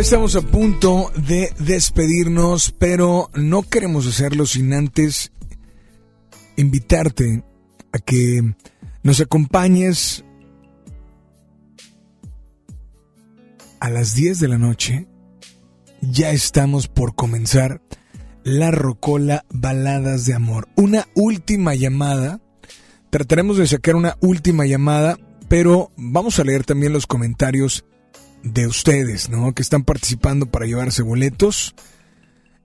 [0.09, 5.33] estamos a punto de despedirnos, pero no queremos hacerlo sin antes
[6.57, 7.45] invitarte
[7.93, 8.55] a que
[9.03, 10.25] nos acompañes
[13.81, 15.09] a las 10 de la noche.
[16.01, 17.83] Ya estamos por comenzar
[18.45, 20.69] la Rocola Baladas de Amor.
[20.75, 22.41] Una última llamada.
[23.11, 25.19] Trataremos de sacar una última llamada,
[25.49, 27.85] pero vamos a leer también los comentarios
[28.43, 29.53] de ustedes, ¿no?
[29.55, 31.75] Que están participando para llevarse boletos.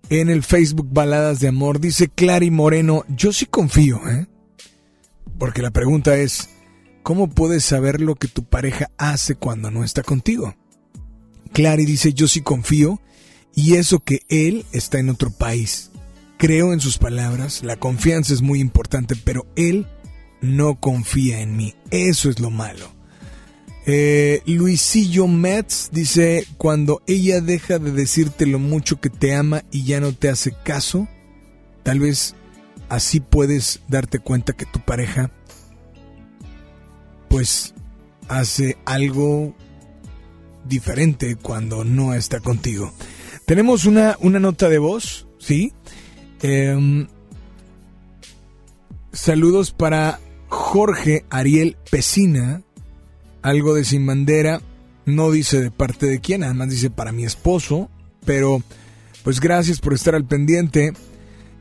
[0.09, 4.27] En el Facebook Baladas de Amor dice Clary Moreno, yo sí confío, ¿eh?
[5.39, 6.49] Porque la pregunta es,
[7.01, 10.55] ¿cómo puedes saber lo que tu pareja hace cuando no está contigo?
[11.53, 12.99] Clary dice, yo sí confío
[13.55, 15.91] y eso que él está en otro país.
[16.37, 19.87] Creo en sus palabras, la confianza es muy importante, pero él
[20.41, 21.75] no confía en mí.
[21.89, 22.91] Eso es lo malo.
[23.85, 29.83] Eh, Luisillo Metz dice, cuando ella deja de decirte lo mucho que te ama y
[29.83, 31.07] ya no te hace caso,
[31.83, 32.35] tal vez
[32.87, 35.31] así puedes darte cuenta que tu pareja
[37.27, 37.73] pues
[38.27, 39.55] hace algo
[40.65, 42.93] diferente cuando no está contigo.
[43.45, 45.73] Tenemos una, una nota de voz, ¿sí?
[46.41, 47.07] Em,
[49.11, 52.61] saludos para Jorge Ariel Pesina,
[53.43, 54.61] algo de sin bandera,
[55.05, 57.89] no dice de parte de quién, además dice para mi esposo,
[58.25, 58.63] pero
[59.23, 60.93] pues gracias por estar al pendiente.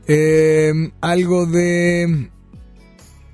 [0.07, 2.29] Em, algo de...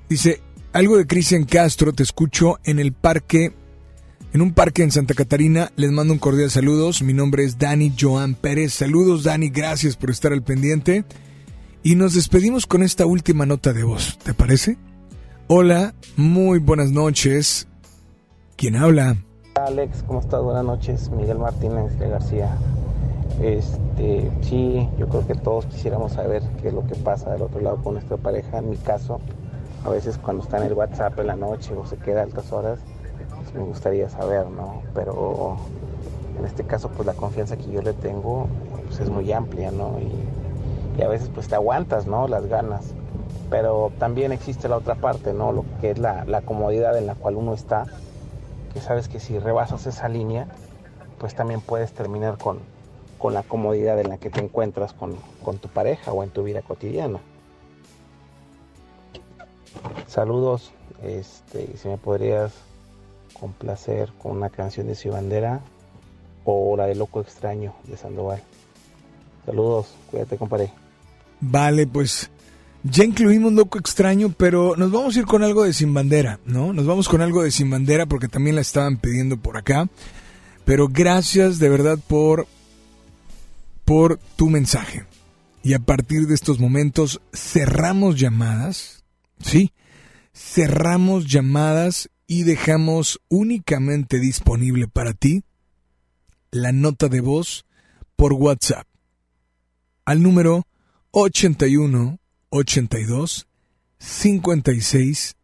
[0.08, 0.40] Dice,
[0.72, 3.52] algo de Cristian Castro, te escucho en el parque
[4.32, 5.72] en un parque en Santa Catarina.
[5.76, 7.02] Les mando un cordial saludos.
[7.02, 8.74] Mi nombre es Dani Joan Pérez.
[8.74, 11.04] Saludos Dani, gracias por estar al pendiente.
[11.82, 14.76] Y nos despedimos con esta última nota de voz, ¿te parece?
[15.48, 17.66] Hola, muy buenas noches.
[18.60, 19.16] ¿Quién habla?
[19.54, 20.42] Alex, ¿cómo estás?
[20.42, 21.08] Buenas noches.
[21.08, 22.50] Miguel Martínez de García.
[23.40, 27.62] Este, sí, yo creo que todos quisiéramos saber qué es lo que pasa del otro
[27.62, 28.58] lado con nuestra pareja.
[28.58, 29.18] En mi caso,
[29.82, 32.52] a veces cuando está en el WhatsApp en la noche o se queda a altas
[32.52, 32.80] horas,
[33.34, 34.82] pues me gustaría saber, ¿no?
[34.94, 35.56] Pero
[36.38, 38.46] en este caso, pues la confianza que yo le tengo
[38.88, 39.96] pues, es muy amplia, ¿no?
[40.00, 42.28] Y, a veces pues te aguantas, ¿no?
[42.28, 42.92] Las ganas.
[43.48, 45.50] Pero también existe la otra parte, ¿no?
[45.50, 47.86] Lo que es la, la comodidad en la cual uno está,
[48.72, 50.48] que sabes que si rebasas esa línea,
[51.18, 52.58] pues también puedes terminar con,
[53.18, 56.42] con la comodidad en la que te encuentras con, con tu pareja o en tu
[56.42, 57.20] vida cotidiana.
[60.06, 60.72] Saludos,
[61.02, 62.52] este, si me podrías
[63.38, 65.60] complacer con una canción de Bandera
[66.44, 68.42] o la de Loco Extraño de Sandoval.
[69.46, 70.72] Saludos, cuídate, compadre.
[71.40, 72.30] Vale, pues
[72.82, 76.72] ya incluimos Loco Extraño, pero nos vamos a ir con algo de Sin Bandera, ¿no?
[76.72, 79.88] Nos vamos con algo de Sin Bandera porque también la estaban pidiendo por acá.
[80.64, 82.46] Pero gracias de verdad por
[83.84, 85.04] por tu mensaje.
[85.62, 89.04] Y a partir de estos momentos cerramos llamadas,
[89.40, 89.72] ¿sí?
[90.32, 95.42] Cerramos llamadas y dejamos únicamente disponible para ti
[96.50, 97.66] la nota de voz
[98.16, 98.86] por WhatsApp
[100.04, 100.66] al número
[101.12, 102.18] 81
[102.50, 103.48] 82
[103.98, 105.36] 56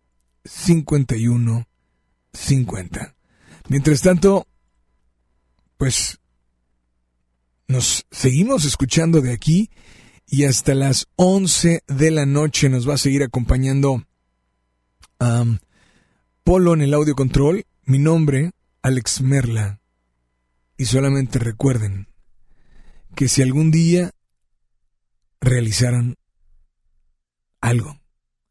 [0.45, 1.69] 51
[2.33, 3.15] 50.
[3.69, 4.47] Mientras tanto,
[5.77, 6.21] pues
[7.69, 9.71] nos seguimos escuchando de aquí
[10.27, 14.05] y hasta las 11 de la noche nos va a seguir acompañando
[15.21, 15.59] um,
[16.45, 17.67] Polo en el audio control.
[17.85, 18.53] Mi nombre,
[18.83, 19.81] Alex Merla.
[20.77, 22.07] Y solamente recuerden
[23.17, 24.11] que si algún día
[25.41, 26.17] realizaron
[27.61, 28.01] algo,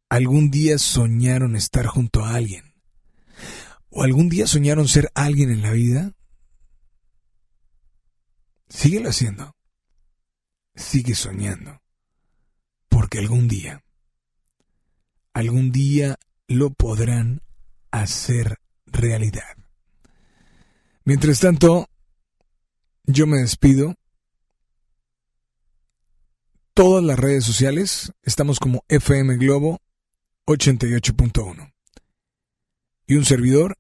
[0.10, 2.76] algún día soñaron estar junto a alguien,
[3.90, 6.14] o algún día soñaron ser alguien en la vida,
[8.70, 9.56] síguelo haciendo.
[10.76, 11.82] Sigue soñando.
[12.90, 13.84] Porque algún día,
[15.34, 16.18] algún día
[16.48, 17.42] lo podrán
[17.92, 19.58] hacer realidad.
[21.06, 21.90] Mientras tanto,
[23.04, 23.96] yo me despido.
[26.76, 29.80] Todas las redes sociales estamos como FM Globo
[30.46, 31.74] 88.1.
[33.08, 33.78] Y un servidor,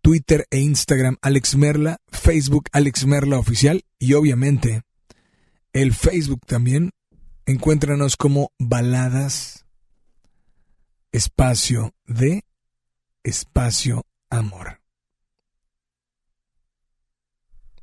[0.00, 4.84] Twitter e Instagram Alex Merla, Facebook Alex Merla Oficial y obviamente
[5.72, 6.92] el Facebook también.
[7.46, 9.66] Encuéntranos como Baladas
[11.10, 12.44] Espacio de
[13.24, 14.80] Espacio Amor.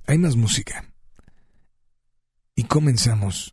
[0.07, 0.89] Hay más música.
[2.55, 3.52] Y comenzamos